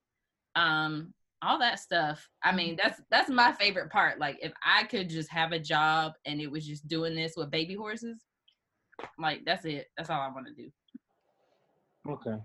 um, 0.57 1.15
all 1.43 1.59
that 1.59 1.79
stuff. 1.79 2.27
I 2.43 2.55
mean, 2.55 2.79
that's 2.83 3.01
that's 3.11 3.29
my 3.29 3.53
favorite 3.53 3.91
part. 3.91 4.19
Like 4.19 4.39
if 4.41 4.53
I 4.65 4.85
could 4.85 5.09
just 5.09 5.31
have 5.31 5.53
a 5.53 5.59
job 5.59 6.13
and 6.25 6.41
it 6.41 6.51
was 6.51 6.67
just 6.67 6.87
doing 6.89 7.15
this 7.15 7.35
with 7.37 7.51
baby 7.51 7.75
horses, 7.75 8.23
like 9.19 9.43
that's 9.45 9.65
it. 9.65 9.87
That's 9.97 10.11
all 10.11 10.21
I 10.21 10.29
want 10.29 10.47
to 10.47 10.55
do. 10.55 10.71
Okay. 12.09 12.37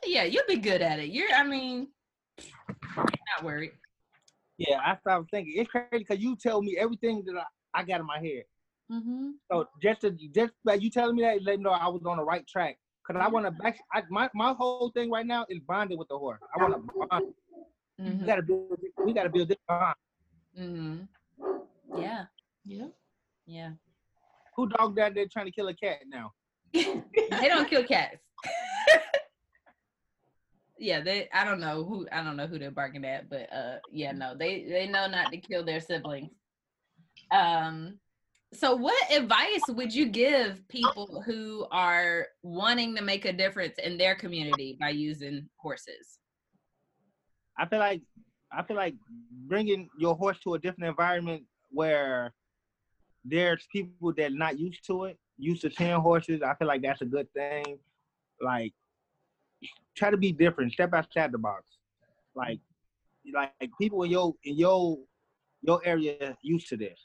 But 0.00 0.10
yeah, 0.10 0.24
you'll 0.24 0.42
be 0.48 0.56
good 0.56 0.82
at 0.82 0.98
it. 0.98 1.10
You're, 1.10 1.32
I 1.32 1.44
mean, 1.44 1.88
not 2.96 3.44
worried. 3.44 3.72
Yeah, 4.58 4.78
I 4.84 4.96
started 4.96 5.26
thinking 5.32 5.54
it's 5.56 5.70
crazy 5.70 5.88
because 5.92 6.20
you 6.20 6.36
tell 6.36 6.62
me 6.62 6.76
everything 6.78 7.24
that 7.26 7.36
I, 7.36 7.80
I 7.80 7.84
got 7.84 8.00
in 8.00 8.06
my 8.06 8.18
head. 8.18 8.44
Mm-hmm. 8.92 9.30
So 9.50 9.66
just 9.82 10.02
to, 10.02 10.10
just 10.10 10.52
by 10.64 10.74
you 10.74 10.90
telling 10.90 11.16
me 11.16 11.22
that, 11.22 11.42
let 11.42 11.58
me 11.58 11.64
know 11.64 11.70
I 11.70 11.88
was 11.88 12.02
on 12.06 12.18
the 12.18 12.24
right 12.24 12.46
track. 12.46 12.76
Cause 13.06 13.16
I 13.20 13.28
want 13.28 13.44
to 13.44 13.50
back. 13.50 13.78
I, 13.92 14.02
my 14.08 14.30
my 14.34 14.54
whole 14.54 14.90
thing 14.94 15.10
right 15.10 15.26
now 15.26 15.44
is 15.50 15.58
bonding 15.68 15.98
with 15.98 16.08
the 16.08 16.16
horse. 16.16 16.40
I 16.56 16.62
want 16.62 16.74
to 16.74 17.06
bond. 17.10 17.34
We 17.98 18.04
Mm-hmm. 18.04 18.26
gotta 18.26 18.42
build. 18.42 18.80
We 19.04 19.12
gotta 19.12 19.28
build 19.30 19.48
this 19.48 19.58
bond. 19.68 19.94
Mm-hmm. 20.58 22.00
Yeah. 22.00 22.24
Yeah. 22.64 22.86
Yeah. 23.46 23.70
Who 24.56 24.68
dog 24.68 24.96
that 24.96 25.14
they're 25.14 25.28
trying 25.28 25.46
to 25.46 25.52
kill 25.52 25.68
a 25.68 25.74
cat 25.74 25.98
now? 26.08 26.32
they 26.72 27.48
don't 27.48 27.68
kill 27.68 27.84
cats. 27.84 28.18
yeah, 30.78 31.00
they 31.00 31.28
I 31.32 31.44
don't 31.44 31.60
know 31.60 31.84
who 31.84 32.06
I 32.10 32.22
don't 32.24 32.36
know 32.36 32.46
who 32.46 32.58
they're 32.58 32.70
barking 32.70 33.04
at, 33.04 33.28
but 33.30 33.52
uh 33.52 33.76
yeah, 33.92 34.12
no, 34.12 34.34
they 34.36 34.64
they 34.64 34.88
know 34.88 35.06
not 35.06 35.30
to 35.30 35.38
kill 35.38 35.64
their 35.64 35.80
siblings. 35.80 36.32
Um 37.30 37.98
so 38.52 38.74
what 38.76 39.12
advice 39.12 39.64
would 39.68 39.92
you 39.92 40.06
give 40.06 40.66
people 40.68 41.22
who 41.26 41.66
are 41.72 42.26
wanting 42.42 42.94
to 42.96 43.02
make 43.02 43.24
a 43.24 43.32
difference 43.32 43.78
in 43.82 43.98
their 43.98 44.14
community 44.14 44.76
by 44.80 44.90
using 44.90 45.48
horses? 45.56 46.18
I 47.58 47.66
feel 47.66 47.78
like 47.78 48.02
I 48.52 48.62
feel 48.62 48.76
like 48.76 48.94
bringing 49.46 49.88
your 49.98 50.14
horse 50.14 50.38
to 50.40 50.54
a 50.54 50.58
different 50.58 50.88
environment 50.88 51.44
where 51.70 52.32
there's 53.24 53.66
people 53.72 54.12
that 54.16 54.26
are 54.32 54.34
not 54.34 54.58
used 54.58 54.84
to 54.86 55.04
it, 55.04 55.18
used 55.38 55.62
to 55.62 55.70
seeing 55.70 55.98
horses. 56.00 56.42
I 56.42 56.54
feel 56.54 56.68
like 56.68 56.82
that's 56.82 57.00
a 57.02 57.06
good 57.06 57.32
thing. 57.32 57.78
Like 58.40 58.72
try 59.96 60.10
to 60.10 60.16
be 60.16 60.32
different, 60.32 60.72
step 60.72 60.92
outside 60.94 61.32
the 61.32 61.38
box. 61.38 61.64
Like 62.34 62.60
like 63.32 63.70
people 63.80 64.02
in 64.02 64.10
your 64.10 64.34
in 64.44 64.56
your 64.56 64.98
your 65.62 65.80
area 65.84 66.36
used 66.42 66.68
to 66.68 66.76
this. 66.76 66.98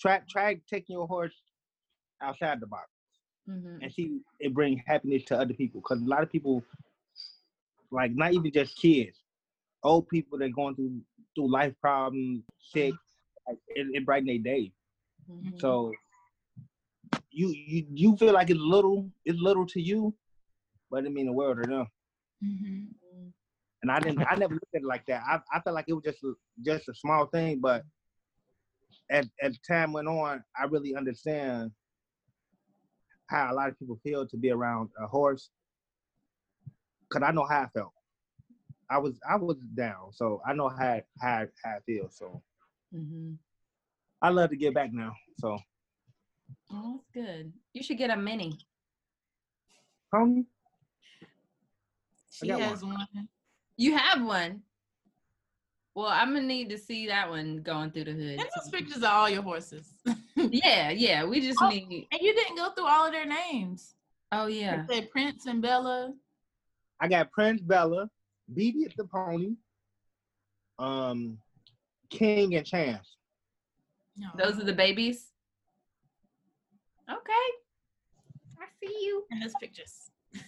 Try 0.00 0.20
try 0.28 0.60
taking 0.68 0.94
your 0.94 1.06
horse 1.06 1.34
outside 2.22 2.60
the 2.60 2.66
box 2.66 2.88
Mm-hmm. 3.48 3.82
and 3.82 3.92
see 3.92 4.20
it 4.38 4.54
bring 4.54 4.80
happiness 4.86 5.24
to 5.24 5.36
other 5.36 5.54
people. 5.54 5.80
Cause 5.80 6.00
a 6.00 6.04
lot 6.04 6.22
of 6.22 6.30
people, 6.30 6.62
like 7.90 8.12
not 8.14 8.32
even 8.32 8.52
just 8.52 8.76
kids, 8.76 9.18
old 9.82 10.08
people 10.08 10.38
that 10.38 10.54
going 10.54 10.74
through 10.74 11.00
through 11.34 11.50
life 11.50 11.74
problems, 11.80 12.42
sick, 12.60 12.94
like, 13.46 13.58
it, 13.68 13.86
it 13.92 14.06
brighten 14.06 14.26
their 14.26 14.38
day. 14.38 14.72
Mm-hmm. 15.30 15.58
So 15.58 15.92
you 17.30 17.48
you 17.48 17.86
you 17.92 18.16
feel 18.16 18.32
like 18.32 18.50
it's 18.50 18.60
little, 18.60 19.10
it's 19.24 19.38
little 19.40 19.66
to 19.66 19.80
you, 19.80 20.14
but 20.90 21.04
it 21.04 21.12
mean 21.12 21.26
the 21.26 21.32
world 21.32 21.58
to 21.62 21.68
them. 21.68 21.86
Mm-hmm. 22.44 23.28
And 23.82 23.90
I 23.90 23.98
didn't, 24.00 24.26
I 24.28 24.36
never 24.36 24.54
looked 24.54 24.74
at 24.74 24.82
it 24.82 24.86
like 24.86 25.06
that. 25.06 25.22
I 25.26 25.40
I 25.52 25.60
felt 25.60 25.74
like 25.74 25.86
it 25.88 25.94
was 25.94 26.04
just 26.04 26.22
a, 26.24 26.34
just 26.62 26.88
a 26.88 26.94
small 26.94 27.26
thing, 27.26 27.60
but 27.60 27.82
as 29.10 29.28
as 29.42 29.58
time 29.60 29.92
went 29.92 30.08
on, 30.08 30.42
I 30.58 30.64
really 30.64 30.94
understand 30.94 31.70
how 33.28 33.52
a 33.52 33.54
lot 33.54 33.68
of 33.68 33.78
people 33.78 33.98
feel 34.02 34.26
to 34.26 34.36
be 34.36 34.50
around 34.50 34.90
a 35.00 35.06
horse. 35.06 35.50
Cause 37.10 37.22
I 37.24 37.32
know 37.32 37.44
how 37.44 37.62
I 37.62 37.66
felt. 37.68 37.92
I 38.88 38.98
was 38.98 39.14
I 39.28 39.36
was 39.36 39.56
down, 39.74 40.12
so 40.12 40.40
I 40.46 40.52
know 40.52 40.68
how 40.68 41.00
how 41.20 41.46
how 41.62 41.70
I 41.76 41.80
feel. 41.86 42.08
So 42.10 42.42
Mm-hmm. 42.94 43.34
I 44.20 44.28
love 44.30 44.50
to 44.50 44.56
get 44.56 44.74
back 44.74 44.92
now. 44.92 45.12
So 45.38 45.58
Oh, 46.72 47.00
that's 47.14 47.26
good. 47.26 47.52
You 47.72 47.82
should 47.82 47.98
get 47.98 48.10
a 48.10 48.16
mini. 48.16 48.58
pony, 50.12 50.42
She 52.32 52.48
has 52.48 52.84
one. 52.84 53.28
You 53.76 53.96
have 53.96 54.24
one. 54.24 54.62
Well, 55.94 56.06
I'm 56.08 56.34
gonna 56.34 56.46
need 56.46 56.68
to 56.70 56.78
see 56.78 57.06
that 57.08 57.28
one 57.28 57.58
going 57.62 57.90
through 57.92 58.04
the 58.04 58.12
hood. 58.12 58.38
Send 58.40 58.50
us 58.56 58.70
pictures 58.70 58.96
of 58.98 59.04
all 59.04 59.28
your 59.30 59.42
horses. 59.42 59.94
Yeah, 60.36 60.90
yeah. 60.90 61.24
We 61.24 61.40
just 61.40 61.60
Oh. 61.62 61.68
need. 61.68 62.08
And 62.10 62.20
you 62.22 62.32
didn't 62.34 62.56
go 62.56 62.70
through 62.70 62.86
all 62.86 63.06
of 63.06 63.12
their 63.12 63.26
names. 63.26 63.94
Oh 64.32 64.46
yeah. 64.46 64.76
You 64.88 64.94
said 64.94 65.10
Prince 65.10 65.46
and 65.46 65.60
Bella. 65.60 66.12
I 67.00 67.08
got 67.08 67.30
Prince 67.32 67.60
Bella, 67.62 68.08
BB 68.54 68.94
the 68.96 69.04
pony, 69.04 69.54
um, 70.78 71.38
King 72.10 72.56
and 72.56 72.66
Chance. 72.66 73.16
No. 74.16 74.28
Those 74.36 74.60
are 74.60 74.64
the 74.64 74.72
babies. 74.72 75.28
Okay. 77.10 77.46
I 78.60 78.66
see 78.82 79.04
you. 79.04 79.24
in 79.30 79.40
those 79.40 79.54
pictures. 79.60 80.10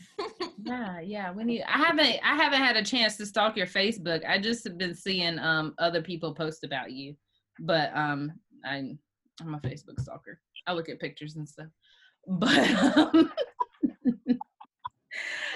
Yeah, 0.64 1.00
yeah. 1.00 1.32
We 1.32 1.42
need. 1.42 1.62
I 1.62 1.78
haven't. 1.78 2.20
I 2.22 2.36
haven't 2.36 2.60
had 2.60 2.76
a 2.76 2.84
chance 2.84 3.16
to 3.16 3.26
stalk 3.26 3.56
your 3.56 3.66
Facebook. 3.66 4.24
I 4.24 4.38
just 4.38 4.62
have 4.62 4.78
been 4.78 4.94
seeing 4.94 5.36
um 5.40 5.74
other 5.78 6.00
people 6.00 6.32
post 6.34 6.62
about 6.62 6.92
you, 6.92 7.16
but 7.58 7.90
um 7.96 8.32
I 8.64 8.96
I'm 9.40 9.54
a 9.54 9.58
Facebook 9.58 10.00
stalker. 10.00 10.38
I 10.68 10.72
look 10.72 10.88
at 10.88 11.00
pictures 11.00 11.36
and 11.36 11.48
stuff. 11.48 11.68
But 12.28 12.70
um, 12.96 13.32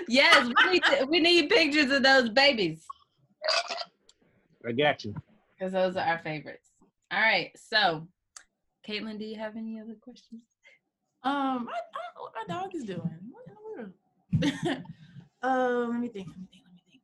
yes, 0.09 0.47
we 0.47 0.73
need 0.73 0.83
to, 0.85 1.07
we 1.07 1.21
need 1.21 1.49
pictures 1.49 1.91
of 1.91 2.03
those 2.03 2.31
babies. 2.31 2.85
I 4.67 4.73
got 4.73 5.05
you. 5.05 5.15
because 5.57 5.73
those 5.73 5.97
are 5.97 6.05
our 6.05 6.19
favorites. 6.19 6.71
All 7.13 7.21
right, 7.21 7.51
so 7.57 8.09
Caitlin, 8.87 9.19
do 9.19 9.25
you 9.25 9.37
have 9.37 9.57
any 9.57 9.81
other 9.81 9.95
questions? 10.01 10.43
Um, 11.23 11.69
I, 11.69 11.75
I 11.75 11.99
don't 12.03 12.15
know 12.15 12.23
what 12.23 12.33
my 12.37 12.45
dog 12.55 12.75
is 12.75 12.85
doing. 12.85 13.19
What 13.31 13.47
in 13.47 13.55
the 13.55 13.63
world? 13.65 14.85
uh, 15.43 15.87
let 15.91 16.01
me 16.01 16.09
think. 16.09 16.29
Let 16.29 16.39
me 16.39 16.47
think. 16.53 16.65
Let 16.65 16.75
me 16.75 16.83
think. 16.91 17.03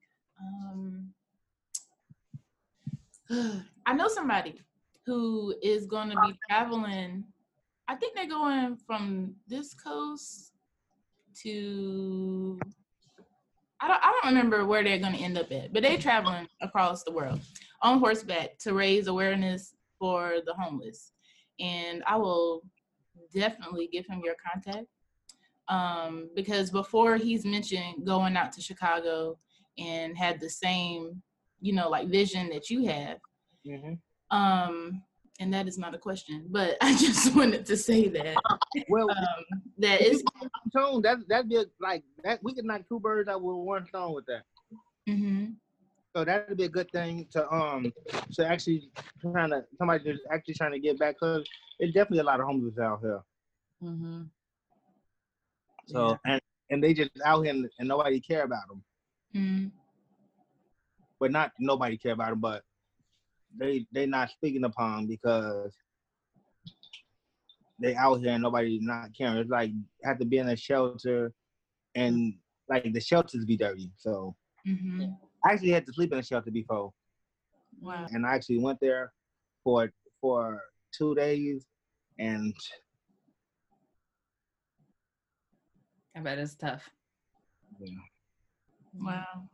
Um, 3.33 3.65
I 3.87 3.95
know 3.95 4.09
somebody 4.09 4.61
who 5.07 5.55
is 5.63 5.87
going 5.87 6.11
to 6.11 6.17
be 6.21 6.39
traveling. 6.49 7.25
I 7.89 7.97
think 7.97 8.15
they're 8.15 8.29
going 8.29 8.77
from 8.87 9.35
this 9.49 9.75
coast 9.75 10.53
to 11.43 12.61
I 13.83 13.89
don't 13.89 14.01
I 14.03 14.13
don't 14.13 14.33
remember 14.33 14.65
where 14.65 14.85
they're 14.85 14.99
gonna 14.99 15.17
end 15.19 15.37
up 15.37 15.51
at, 15.51 15.73
but 15.73 15.83
they're 15.83 15.99
traveling 15.99 16.47
across 16.61 17.03
the 17.03 17.11
world 17.11 17.41
on 17.83 17.99
horseback 17.99 18.57
to 18.61 18.75
raise 18.75 19.09
awareness 19.09 19.75
for 19.99 20.37
the 20.47 20.55
homeless. 20.55 21.13
And 21.59 22.03
I 22.07 22.17
will 22.17 22.63
definitely 23.35 23.89
give 23.93 24.07
him 24.07 24.21
your 24.25 24.37
contact. 24.53 24.87
Um, 25.69 26.31
because 26.37 26.71
before 26.71 27.17
he's 27.17 27.45
mentioned 27.45 28.07
going 28.07 28.37
out 28.37 28.53
to 28.53 28.61
Chicago 28.61 29.39
and 29.79 30.17
had 30.17 30.41
the 30.41 30.51
same, 30.51 31.21
you 31.61 31.73
know, 31.73 31.89
like 31.89 32.09
vision 32.09 32.49
that 32.51 32.71
you 32.71 32.87
have. 32.87 33.19
Mhm. 33.67 33.99
Um, 34.31 35.03
and 35.41 35.53
that 35.55 35.67
is 35.67 35.79
not 35.79 35.95
a 35.95 35.99
question, 35.99 36.47
but 36.51 36.77
I 36.81 36.97
just 37.05 37.35
wanted 37.35 37.67
to 37.67 37.77
say 37.77 38.09
that 38.09 38.37
Well, 38.89 39.11
um, 39.11 39.45
that 39.79 40.01
is 40.01 40.23
tone 40.77 41.03
that 41.03 41.19
that'd 41.29 41.49
be 41.49 41.57
a- 41.57 41.65
like 41.81 42.05
that. 42.25 42.41
We 42.43 42.55
could 42.55 42.65
knock 42.65 42.83
two 42.89 43.01
birds 43.01 43.29
out 43.29 43.43
with 43.43 43.57
one 43.57 43.87
stone 43.87 44.15
with 44.15 44.27
that. 44.27 44.43
mhm, 45.09 45.55
So 46.15 46.25
that'd 46.25 46.57
be 46.57 46.65
a 46.65 46.69
good 46.69 46.91
thing 46.93 47.27
to 47.33 47.51
um 47.53 47.93
to 48.35 48.47
actually 48.47 48.91
trying 49.21 49.51
to 49.51 49.65
somebody 49.79 50.05
just 50.05 50.23
actually 50.31 50.55
trying 50.55 50.73
to 50.73 50.79
get 50.81 50.99
back 50.99 51.17
because 51.21 51.49
there's 51.79 51.93
definitely 51.95 52.21
a 52.21 52.25
lot 52.25 52.41
of 52.41 52.47
homeless 52.47 52.79
out 52.79 53.01
here. 53.01 53.21
Mm-hmm. 53.83 54.23
So 55.89 56.19
and 56.27 56.41
and 56.71 56.83
they 56.83 56.95
just 56.95 57.11
out 57.25 57.43
here 57.43 57.53
and, 57.53 57.69
and 57.79 57.89
nobody 57.89 58.21
care 58.21 58.45
about 58.45 58.69
them. 58.69 58.83
mhm, 59.35 59.71
But 61.21 61.33
not 61.33 61.53
nobody 61.59 61.97
care 61.99 62.13
about 62.13 62.31
them, 62.31 62.41
but 62.41 62.63
they 63.59 63.87
they 63.93 64.07
not 64.07 64.31
speaking 64.31 64.65
upon 64.65 65.07
because 65.07 65.73
they 67.81 67.95
out 67.97 68.21
here 68.21 68.33
and 68.33 68.43
nobody 68.43 68.79
not 68.81 69.11
caring. 69.17 69.37
It's 69.39 69.51
like 69.51 69.71
have 70.05 70.19
to 70.19 70.25
be 70.25 70.39
in 70.39 70.49
a 70.49 70.57
shelter 70.57 71.33
and 71.95 72.35
like 72.69 72.93
the 72.93 73.01
shelters 73.01 73.45
be 73.45 73.57
dirty. 73.57 73.91
So 73.97 74.35
mhm. 74.67 75.17
I 75.45 75.53
actually 75.53 75.73
had 75.73 75.87
to 75.87 75.93
sleep 75.93 76.13
in 76.13 76.19
a 76.19 76.23
shelter 76.23 76.51
before. 76.51 76.93
Wow. 77.81 78.07
and 78.11 78.25
I 78.25 78.35
actually 78.35 78.59
went 78.59 78.79
there 78.81 79.13
for 79.65 79.91
for 80.21 80.61
two 80.97 81.15
days, 81.17 81.67
and 82.19 82.55
I 86.17 86.21
bet 86.21 86.39
it's 86.39 86.55
tough. 86.55 86.89
you 87.81 87.97
know, 87.97 89.05
Wow. 89.07 89.49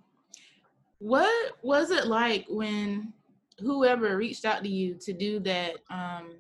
What 0.99 1.57
was 1.63 1.91
it 1.91 2.07
like 2.07 2.45
when 2.49 3.13
whoever 3.61 4.17
reached 4.17 4.45
out 4.45 4.63
to 4.63 4.69
you 4.69 4.95
to 4.95 5.13
do 5.13 5.41
that, 5.41 5.77
um, 5.91 6.37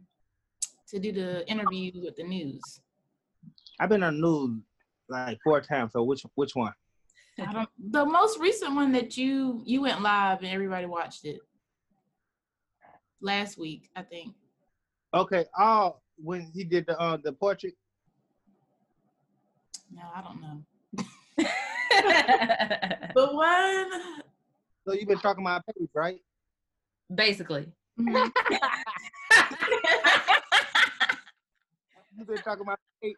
to 0.88 0.98
do 0.98 1.12
the 1.12 1.48
interview 1.48 1.92
with 2.02 2.16
the 2.16 2.24
news? 2.24 2.80
I've 3.80 3.88
been 3.88 4.02
on 4.02 4.20
the 4.20 4.26
news 4.26 4.60
like 5.08 5.38
four 5.44 5.60
times. 5.60 5.92
So 5.92 6.02
which 6.02 6.24
which 6.34 6.54
one? 6.54 6.72
I 7.40 7.52
don't, 7.52 7.68
the 7.78 8.04
most 8.04 8.40
recent 8.40 8.74
one 8.74 8.92
that 8.92 9.16
you 9.16 9.62
you 9.64 9.82
went 9.82 10.02
live 10.02 10.38
and 10.42 10.48
everybody 10.52 10.86
watched 10.86 11.24
it 11.24 11.38
last 13.20 13.58
week, 13.58 13.88
I 13.94 14.02
think. 14.02 14.34
Okay, 15.14 15.44
oh, 15.58 15.96
when 16.16 16.50
he 16.52 16.64
did 16.64 16.86
the 16.86 16.98
uh 16.98 17.18
the 17.22 17.32
portrait. 17.32 17.74
No, 19.90 20.02
I 20.14 20.22
don't 20.22 20.40
know. 20.40 21.46
But 23.14 23.34
one, 23.34 23.90
So 24.86 24.92
you've 24.92 25.08
been 25.08 25.18
talking 25.18 25.42
about 25.42 25.64
page, 25.66 25.88
right? 25.94 26.20
Basically. 27.14 27.66
You've 27.96 28.32
been 32.26 32.36
talking 32.38 32.62
about 32.62 32.78
page. 33.02 33.16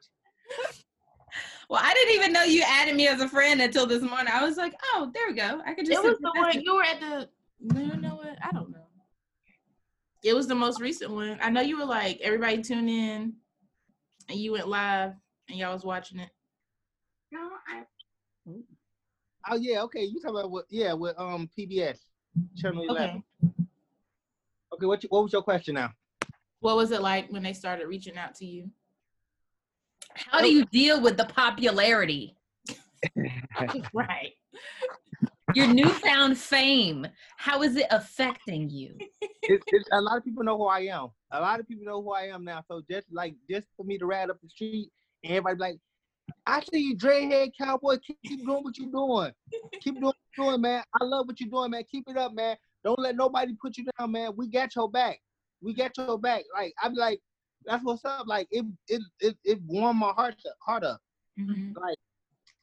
well, 1.69 1.81
I 1.83 1.93
didn't 1.95 2.15
even 2.15 2.33
know 2.33 2.43
you 2.43 2.63
added 2.67 2.97
me 2.97 3.09
as 3.09 3.21
a 3.21 3.29
friend 3.29 3.61
until 3.61 3.87
this 3.87 4.03
morning. 4.03 4.29
I 4.33 4.45
was 4.45 4.57
like, 4.57 4.75
oh, 4.93 5.11
there 5.15 5.27
we 5.29 5.35
go. 5.35 5.61
I 5.67 5.75
could 5.75 5.87
just. 5.87 6.03
it 6.03 6.07
was 6.07 6.19
the 6.21 6.33
one 6.37 6.61
you 6.61 6.75
were 6.75 6.83
at 6.83 7.01
the. 7.01 7.29
No, 7.61 7.81
you 7.81 7.97
know 8.01 8.17
what? 8.17 8.39
I 8.43 8.51
don't 8.53 8.71
know. 8.71 8.79
It 10.23 10.35
was 10.35 10.47
the 10.47 10.55
most 10.55 10.81
recent 10.81 11.11
one. 11.11 11.39
I 11.41 11.51
know 11.51 11.63
you 11.63 11.79
were 11.79 11.85
like 11.85 12.21
everybody 12.21 12.63
tune 12.63 12.89
in, 12.89 13.35
and 14.29 14.39
you 14.39 14.53
went 14.53 14.69
live, 14.69 15.13
and 15.49 15.59
y'all 15.59 15.73
was 15.73 15.85
watching 15.85 16.21
it. 16.21 16.31
No, 17.33 17.51
I 17.69 17.85
Oh 19.49 19.57
yeah, 19.57 19.83
okay. 19.83 20.05
You 20.05 20.21
talking 20.21 20.39
about 20.39 20.51
what? 20.51 20.67
Yeah, 20.69 20.93
with 20.93 21.19
um 21.19 21.49
PBS 21.59 21.99
channel 22.57 22.85
eleven. 22.89 23.17
Okay. 23.17 23.25
Okay, 24.81 24.87
what 24.87 25.03
you, 25.03 25.11
what 25.11 25.25
was 25.25 25.33
your 25.35 25.43
question 25.43 25.75
now? 25.75 25.91
What 26.61 26.75
was 26.75 26.91
it 26.91 27.03
like 27.03 27.31
when 27.31 27.43
they 27.43 27.53
started 27.53 27.87
reaching 27.87 28.17
out 28.17 28.35
to 28.37 28.47
you? 28.47 28.71
How 30.15 30.41
do 30.41 30.51
you 30.51 30.65
deal 30.73 31.03
with 31.03 31.19
the 31.19 31.27
popularity? 31.27 32.35
right. 33.93 34.33
Your 35.55 35.67
newfound 35.67 36.39
fame. 36.39 37.07
How 37.37 37.63
is 37.63 37.77
it 37.77 37.89
affecting 37.91 38.71
you? 38.71 38.97
It's, 39.43 39.63
it's, 39.67 39.89
a 39.93 40.01
lot 40.01 40.17
of 40.17 40.25
people 40.25 40.45
know 40.45 40.57
who 40.57 40.65
I 40.65 40.81
am. 40.81 41.09
A 41.31 41.41
lot 41.43 41.61
of 41.61 41.69
people 41.69 41.85
know 41.85 42.03
who 42.03 42.13
I 42.13 42.29
am 42.29 42.43
now. 42.43 42.65
So 42.67 42.83
just 42.91 43.07
like 43.13 43.35
just 43.51 43.69
for 43.77 43.85
me 43.85 43.99
to 43.99 44.07
ride 44.07 44.31
up 44.31 44.39
the 44.43 44.49
street 44.49 44.89
and 45.25 45.35
everybody 45.35 45.59
like, 45.59 45.79
I 46.47 46.63
see 46.73 46.81
you, 46.81 46.97
dreadhead 46.97 47.51
cowboy. 47.61 47.99
Keep, 47.99 48.19
keep 48.25 48.47
doing 48.47 48.65
what 48.65 48.79
you're 48.79 48.91
doing. 48.91 49.33
Keep 49.83 49.97
doing 49.97 50.05
what 50.05 50.17
you're 50.39 50.47
doing, 50.47 50.63
man. 50.63 50.83
I 50.99 51.05
love 51.05 51.27
what 51.27 51.39
you're 51.39 51.51
doing, 51.51 51.71
man. 51.71 51.85
Keep 51.91 52.09
it 52.09 52.17
up, 52.17 52.33
man. 52.33 52.57
Don't 52.85 52.99
let 52.99 53.17
nobody 53.17 53.55
put 53.61 53.77
you 53.77 53.87
down, 53.99 54.13
man. 54.13 54.33
We 54.37 54.49
got 54.49 54.75
your 54.75 54.91
back. 54.91 55.21
We 55.63 55.75
got 55.75 55.97
your 55.99 56.19
back. 56.19 56.45
Like 56.55 56.73
I'm 56.83 56.95
like, 56.95 57.21
that's 57.65 57.85
what's 57.85 58.05
up. 58.05 58.27
Like 58.27 58.49
it 58.51 58.65
it 58.89 59.03
it, 59.21 59.37
it 59.45 59.59
warmed 59.67 60.01
my 60.01 60.13
heart 60.13 60.37
heart 60.61 60.85
up. 60.85 61.01
Mhm. 61.39 61.77
Like 61.77 61.99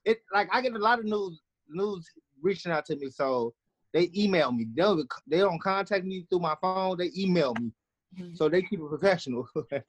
it 0.06 0.20
like 0.34 0.50
I 0.52 0.62
get 0.62 0.74
a 0.74 0.80
lot 0.80 1.00
of 1.00 1.06
news 1.06 1.42
news 1.70 2.10
reaching 2.42 2.72
out 2.72 2.86
to 2.86 2.96
me. 2.96 3.10
So 3.10 3.54
they 3.94 4.10
email 4.16 4.52
me. 4.52 4.66
They 4.76 4.82
don't 4.82 5.08
they 5.28 5.38
don't 5.38 5.62
contact 5.62 6.06
me 6.06 6.26
through 6.30 6.40
my 6.40 6.56
phone. 6.62 6.98
They 6.98 7.12
email 7.16 7.54
me. 7.56 7.72
Mhm. 8.20 8.36
So 8.36 8.50
they 8.50 8.62
keep 8.64 8.80
it 8.80 8.90
professional. 8.90 9.48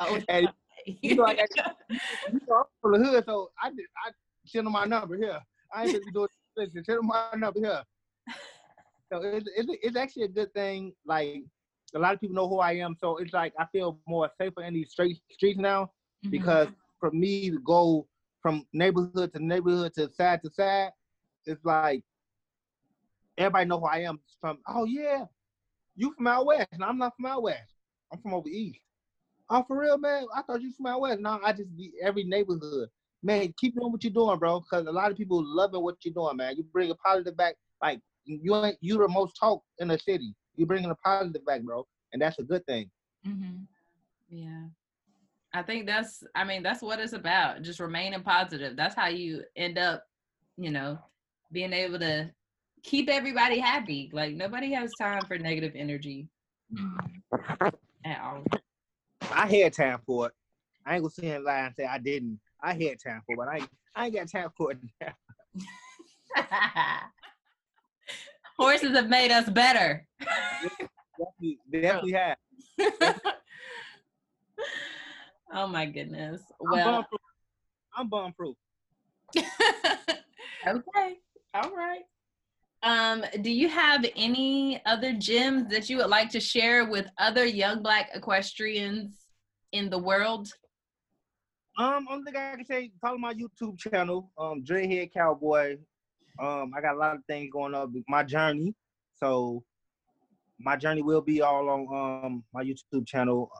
Oh, 0.00 0.18
and 0.28 0.48
you 0.86 1.14
know, 1.14 1.24
I 1.24 1.36
got, 1.36 1.48
you 1.88 2.40
know, 2.48 2.56
I'm 2.56 2.64
from 2.82 3.00
the 3.00 3.08
hood, 3.08 3.24
so 3.26 3.50
I 3.62 3.70
did, 3.70 3.86
I 4.04 4.10
send 4.44 4.66
them 4.66 4.72
my 4.72 4.84
number 4.86 5.16
here. 5.16 5.38
I 5.72 5.84
ain't 5.86 6.12
doing 6.12 6.28
this. 6.56 6.68
Send 6.74 6.84
them 6.84 7.06
my 7.06 7.28
number 7.36 7.60
here. 7.60 7.82
So 9.12 9.20
it's, 9.22 9.48
it's 9.56 9.68
it's 9.82 9.96
actually 9.96 10.24
a 10.24 10.28
good 10.28 10.52
thing. 10.54 10.92
Like 11.06 11.44
a 11.94 11.98
lot 11.98 12.14
of 12.14 12.20
people 12.20 12.34
know 12.34 12.48
who 12.48 12.58
I 12.58 12.72
am, 12.72 12.96
so 12.98 13.16
it's 13.18 13.32
like 13.32 13.52
I 13.58 13.66
feel 13.72 14.00
more 14.06 14.28
safer 14.40 14.62
in 14.62 14.74
these 14.74 14.90
street 14.90 15.18
streets 15.30 15.58
now 15.58 15.90
Mhm. 16.24 16.30
because 16.30 16.68
for 17.00 17.10
me 17.10 17.50
to 17.50 17.58
go 17.60 18.06
from 18.40 18.66
neighborhood 18.72 19.32
to 19.34 19.44
neighborhood 19.44 19.92
to 19.94 20.10
side 20.12 20.40
to 20.42 20.50
side, 20.50 20.90
it's 21.46 21.64
like 21.64 22.02
everybody 23.38 23.66
know 23.66 23.80
who 23.80 23.86
I 23.86 23.98
am 24.00 24.18
from. 24.40 24.58
Oh 24.68 24.84
yeah, 24.84 25.24
you 25.96 26.12
from 26.16 26.26
out 26.26 26.46
west, 26.46 26.68
and 26.72 26.82
I'm 26.84 26.98
not 26.98 27.14
from 27.16 27.26
out 27.26 27.42
west. 27.42 27.74
I'm 28.12 28.20
from 28.20 28.34
over 28.34 28.48
east. 28.48 28.78
Oh, 29.50 29.62
for 29.66 29.78
real, 29.78 29.98
man. 29.98 30.24
I 30.34 30.42
thought 30.42 30.62
you 30.62 30.72
from 30.72 30.86
out 30.86 31.00
west. 31.02 31.20
No, 31.20 31.38
I 31.44 31.52
just 31.52 31.76
be 31.76 31.92
every 32.02 32.24
neighborhood. 32.24 32.88
Man, 33.22 33.52
keep 33.58 33.74
doing 33.74 33.92
what 33.92 34.02
you're 34.04 34.12
doing, 34.12 34.38
bro. 34.38 34.60
Because 34.60 34.86
a 34.86 34.92
lot 34.92 35.10
of 35.10 35.16
people 35.16 35.42
loving 35.44 35.82
what 35.82 35.96
you're 36.04 36.14
doing, 36.14 36.36
man. 36.36 36.56
You 36.56 36.62
bring 36.64 36.90
a 36.90 36.94
positive 36.94 37.36
back. 37.36 37.56
Like 37.82 38.00
you 38.26 38.54
ain't 38.56 38.76
you 38.80 38.98
the 38.98 39.08
most 39.08 39.36
talk 39.38 39.62
in 39.78 39.88
the 39.88 39.98
city. 39.98 40.34
You're 40.56 40.66
bringing 40.66 40.90
a 40.90 40.94
positive 40.96 41.44
back, 41.44 41.62
bro, 41.62 41.86
and 42.12 42.22
that's 42.22 42.38
a 42.38 42.42
good 42.42 42.64
thing. 42.66 42.90
Mhm. 43.26 43.66
Yeah. 44.28 44.66
I 45.52 45.62
think 45.62 45.86
that's 45.86 46.24
I 46.34 46.44
mean, 46.44 46.62
that's 46.62 46.82
what 46.82 47.00
it's 47.00 47.12
about. 47.12 47.62
Just 47.62 47.80
remaining 47.80 48.22
positive. 48.22 48.76
That's 48.76 48.94
how 48.94 49.08
you 49.08 49.44
end 49.56 49.78
up, 49.78 50.04
you 50.56 50.70
know, 50.70 50.98
being 51.52 51.72
able 51.72 51.98
to 52.00 52.30
keep 52.82 53.08
everybody 53.08 53.58
happy. 53.58 54.10
Like 54.12 54.34
nobody 54.34 54.72
has 54.72 54.94
time 54.94 55.26
for 55.26 55.38
negative 55.38 55.72
energy 55.76 56.28
at 58.04 58.20
all. 58.20 58.44
I 59.32 59.46
had 59.46 59.72
time 59.72 60.00
for 60.04 60.26
it. 60.26 60.32
I 60.86 60.94
ain't 60.94 61.02
gonna 61.02 61.10
sit 61.10 61.24
and 61.24 61.44
lie 61.44 61.60
and 61.60 61.74
say 61.74 61.84
I 61.84 61.98
didn't. 61.98 62.40
I 62.62 62.74
had 62.74 63.00
time 63.00 63.22
for 63.26 63.34
it, 63.34 63.38
but 63.38 63.48
I 63.48 63.66
I 63.94 64.06
ain't 64.06 64.14
got 64.14 64.28
time 64.28 64.50
for 64.56 64.72
it. 64.72 64.78
Horses 68.58 68.92
have 68.92 69.08
made 69.08 69.30
us 69.30 69.48
better. 69.50 70.06
definitely, 71.18 71.58
definitely 71.72 72.12
have. 72.12 72.36
Oh 75.54 75.68
my 75.68 75.86
goodness. 75.86 76.42
I'm 76.60 76.72
Well. 76.72 77.06
I'm 77.96 78.08
bomb 78.08 78.32
proof. 78.32 78.56
okay. 79.38 81.18
All 81.54 81.70
right. 81.70 82.02
Um, 82.82 83.24
do 83.40 83.50
you 83.50 83.68
have 83.68 84.04
any 84.16 84.82
other 84.84 85.12
gems 85.12 85.70
that 85.70 85.88
you 85.88 85.98
would 85.98 86.08
like 86.08 86.28
to 86.30 86.40
share 86.40 86.90
with 86.90 87.06
other 87.18 87.46
young 87.46 87.82
black 87.84 88.10
equestrians 88.14 89.26
in 89.70 89.90
the 89.90 89.98
world? 89.98 90.48
Um, 91.78 92.08
only 92.10 92.24
thing 92.24 92.36
I 92.36 92.56
can 92.56 92.66
say, 92.66 92.90
follow 93.00 93.18
my 93.18 93.32
YouTube 93.32 93.78
channel, 93.78 94.32
um, 94.36 94.64
Dreadhead 94.64 95.12
Cowboy. 95.14 95.76
Um, 96.40 96.72
I 96.76 96.80
got 96.80 96.96
a 96.96 96.98
lot 96.98 97.16
of 97.16 97.22
things 97.28 97.50
going 97.52 97.74
on 97.74 97.92
with 97.92 98.04
my 98.08 98.22
journey. 98.22 98.74
So 99.14 99.62
my 100.58 100.76
journey 100.76 101.02
will 101.02 101.20
be 101.20 101.42
all 101.42 101.68
on 101.68 102.24
um 102.24 102.44
my 102.52 102.64
YouTube 102.64 103.06
channel. 103.06 103.50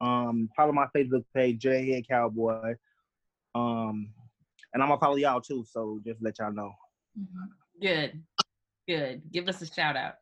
Um, 0.00 0.48
follow 0.56 0.72
my 0.72 0.86
Facebook 0.94 1.24
page, 1.34 1.62
Dreadhead 1.62 2.08
Cowboy. 2.08 2.74
Um, 3.54 4.12
and 4.74 4.82
I'm 4.82 4.88
gonna 4.88 4.98
follow 4.98 5.16
y'all 5.16 5.40
too. 5.40 5.64
So 5.68 6.00
just 6.04 6.22
let 6.22 6.38
y'all 6.38 6.52
know. 6.52 6.72
Good. 7.80 8.20
Good. 8.88 9.22
Give 9.30 9.48
us 9.48 9.62
a 9.62 9.66
shout 9.66 9.96
out. 9.96 10.14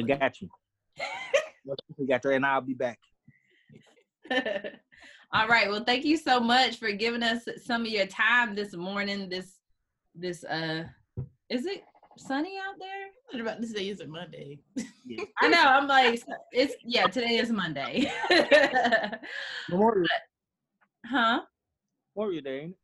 I 0.00 0.04
got 0.04 0.40
you. 0.40 0.48
we 1.98 2.06
got 2.06 2.24
you, 2.24 2.30
and 2.30 2.46
I'll 2.46 2.60
be 2.60 2.74
back. 2.74 2.98
All 5.34 5.48
right. 5.48 5.68
Well, 5.68 5.84
thank 5.84 6.04
you 6.04 6.16
so 6.16 6.40
much 6.40 6.76
for 6.76 6.92
giving 6.92 7.22
us 7.22 7.46
some 7.64 7.82
of 7.82 7.88
your 7.88 8.06
time 8.06 8.54
this 8.54 8.74
morning. 8.74 9.28
This 9.28 9.58
this 10.14 10.44
uh 10.44 10.84
is 11.52 11.66
it 11.66 11.84
sunny 12.16 12.56
out 12.58 12.74
there? 12.78 12.88
I 13.32 13.36
was 13.36 13.42
about 13.42 13.60
to 13.60 13.66
say 13.66 13.88
it's 13.88 14.00
a 14.00 14.06
Monday. 14.06 14.58
I 15.40 15.48
know. 15.48 15.62
I'm 15.62 15.86
like 15.86 16.22
it's 16.52 16.74
yeah, 16.82 17.06
today 17.06 17.36
is 17.36 17.50
Monday. 17.50 18.10
Memorial, 19.68 20.06
huh? 21.06 21.42
Memorial 22.16 22.42
Day. 22.42 22.60
ain't 22.60 22.70
it? 22.70 22.76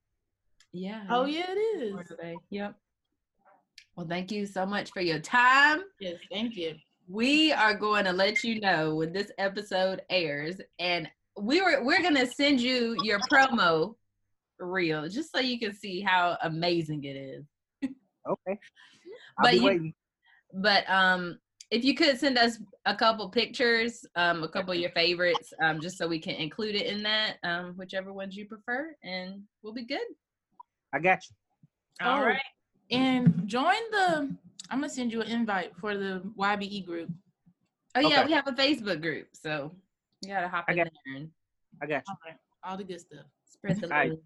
Yeah. 0.72 1.04
Oh 1.08 1.24
yeah, 1.24 1.46
it 1.48 1.58
is. 1.58 1.90
Memorial 1.92 2.16
Day. 2.20 2.36
Yep. 2.50 2.74
Well, 3.96 4.06
thank 4.06 4.30
you 4.30 4.46
so 4.46 4.66
much 4.66 4.92
for 4.92 5.00
your 5.00 5.18
time. 5.18 5.80
Yes, 5.98 6.16
thank 6.30 6.54
you. 6.56 6.76
we 7.08 7.52
are 7.52 7.74
going 7.74 8.04
to 8.04 8.12
let 8.12 8.44
you 8.44 8.60
know 8.60 8.94
when 8.96 9.12
this 9.12 9.32
episode 9.38 10.02
airs 10.10 10.56
and 10.78 11.08
we 11.40 11.62
were 11.62 11.82
we're 11.82 12.02
going 12.02 12.16
to 12.16 12.26
send 12.26 12.60
you 12.60 12.96
your 13.02 13.18
promo 13.32 13.94
reel 14.60 15.08
just 15.08 15.32
so 15.32 15.38
you 15.40 15.58
can 15.58 15.72
see 15.74 16.00
how 16.00 16.36
amazing 16.42 17.04
it 17.04 17.16
is 17.16 17.44
Okay. 18.28 18.58
I'll 19.38 19.44
But 19.44 19.50
be 19.52 19.56
you- 19.58 19.64
waiting. 19.64 19.94
but 20.54 20.88
um 20.90 21.38
if 21.70 21.84
you 21.84 21.94
could 21.94 22.18
send 22.18 22.38
us 22.38 22.58
a 22.86 22.94
couple 22.94 23.28
pictures 23.28 24.04
um 24.16 24.42
a 24.42 24.48
couple 24.48 24.72
of 24.72 24.78
your 24.78 24.90
favorites 24.90 25.52
um 25.62 25.80
just 25.80 25.98
so 25.98 26.06
we 26.08 26.18
can 26.18 26.34
include 26.36 26.74
it 26.74 26.86
in 26.86 27.02
that 27.02 27.36
um 27.44 27.74
whichever 27.76 28.12
ones 28.12 28.34
you 28.36 28.46
prefer 28.46 28.94
and 29.02 29.42
we'll 29.62 29.74
be 29.74 29.84
good 29.84 30.06
I 30.92 30.98
got 30.98 31.20
you. 31.28 32.06
all 32.06 32.18
Oh. 32.20 32.24
right 32.26 32.40
And 32.90 33.46
join 33.46 33.76
the. 33.90 34.34
I'm 34.70 34.80
gonna 34.80 34.88
send 34.88 35.12
you 35.12 35.20
an 35.22 35.28
invite 35.28 35.76
for 35.76 35.96
the 35.96 36.22
YBE 36.38 36.86
group. 36.86 37.10
oh 37.94 38.00
yeah 38.00 38.20
Okay. 38.20 38.26
we 38.26 38.32
have 38.32 38.46
a 38.48 38.52
facebook 38.52 39.00
group 39.02 39.28
so 39.32 39.74
you 40.22 40.28
gotta 40.30 40.48
hop 40.48 40.64
I 40.68 40.72
in 40.72 40.78
got- 40.78 40.88
there 41.04 41.16
and 41.16 41.30
I 41.82 41.86
got 41.86 42.02
you. 42.08 42.14
All 42.14 42.16
right, 42.26 42.36
all 42.64 42.76
the 42.76 42.84
good 42.84 43.00
stuff. 43.00 43.26
Spread 43.44 43.80
the 43.80 43.86
love. 43.86 44.18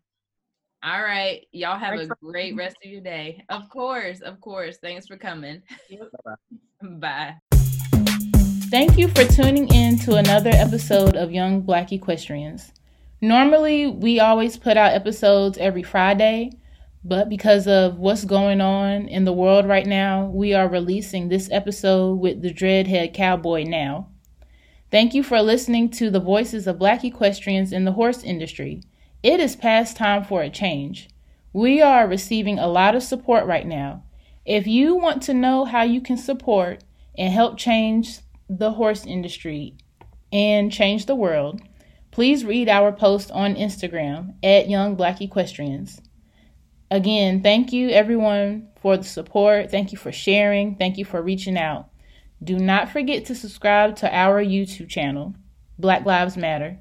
All 0.85 1.03
right. 1.03 1.47
Y'all 1.53 1.79
have 1.79 1.97
Thanks 1.97 2.13
a 2.13 2.25
great 2.25 2.57
rest 2.57 2.77
of 2.85 2.91
your 2.91 3.01
day. 3.01 3.45
Of 3.51 3.69
course. 3.69 4.21
Of 4.21 4.41
course. 4.41 4.79
Thanks 4.79 5.07
for 5.07 5.17
coming. 5.17 5.63
Bye. 6.83 7.37
Thank 8.69 8.99
you 8.99 9.07
for 9.09 9.25
tuning 9.25 9.73
in 9.73 9.97
to 10.01 10.17
another 10.17 10.51
episode 10.53 11.15
of 11.15 11.31
Young 11.31 11.61
Black 11.61 11.93
Equestrians. 11.93 12.73
Normally, 13.21 13.87
we 13.87 14.19
always 14.19 14.57
put 14.57 14.77
out 14.77 14.93
episodes 14.93 15.57
every 15.59 15.85
Friday, 15.85 16.51
but 17.05 17.29
because 17.29 17.69
of 17.69 17.99
what's 17.99 18.25
going 18.25 18.61
on 18.61 19.07
in 19.07 19.25
the 19.25 19.33
world 19.33 19.69
right 19.69 19.87
now, 19.87 20.25
we 20.35 20.53
are 20.53 20.69
releasing 20.69 21.29
this 21.29 21.49
episode 21.53 22.15
with 22.15 22.43
the 22.43 22.53
Dreadhead 22.53 23.15
Cowboy 23.15 23.63
now. 23.63 24.09
Thank 24.91 25.15
you 25.15 25.23
for 25.23 25.41
listening 25.41 25.91
to 25.91 26.11
the 26.11 26.19
voices 26.19 26.67
of 26.67 26.81
black 26.81 27.05
equestrians 27.05 27.73
in 27.73 27.85
the 27.85 27.93
horse 27.93 28.25
industry. 28.25 28.83
It 29.23 29.39
is 29.39 29.55
past 29.55 29.97
time 29.97 30.25
for 30.25 30.43
a 30.43 30.51
change. 30.51 31.09
We 31.53 31.81
are 31.81 32.09
receiving 32.09 32.59
a 32.59 32.67
lot 32.67 32.97
of 32.97 33.05
support 33.05 33.47
right 33.47 33.67
now. 33.67 34.03
If 34.45 34.67
you 34.67 34.97
want 34.97 35.23
to 35.25 35.35
know 35.35 35.65
how 35.65 35.83
you 35.83 36.01
can 36.01 36.17
support 36.17 36.83
and 37.17 37.33
help 37.33 37.57
change 37.57 38.19
the 38.49 38.73
horse 38.73 39.07
industry 39.07 39.77
and 40.33 40.73
change 40.73 41.07
the 41.07 41.15
world, 41.15 41.61
please 42.11 42.45
read 42.45 42.69
our 42.69 42.91
post 42.91 43.31
on 43.31 43.55
Instagram 43.55 44.35
at 44.43 44.69
Young 44.69 44.97
Black 44.97 45.21
Equestrians. 45.21 46.01
Again, 46.91 47.43
thank 47.43 47.73
you 47.73 47.91
everyone 47.91 48.69
for 48.81 48.97
the 48.97 49.05
support. 49.05 49.71
Thank 49.71 49.93
you 49.93 49.99
for 49.99 50.11
sharing. 50.11 50.75
Thank 50.75 50.99
you 50.99 51.05
for 51.05 51.23
reaching 51.23 51.57
out. 51.57 51.89
Do 52.43 52.59
not 52.59 52.91
forget 52.91 53.25
to 53.27 53.37
subscribe 53.37 53.95
to 53.97 54.13
our 54.13 54.43
YouTube 54.45 54.89
channel, 54.89 55.35
Black 55.79 56.05
Lives 56.05 56.37
Matter. 56.37 56.79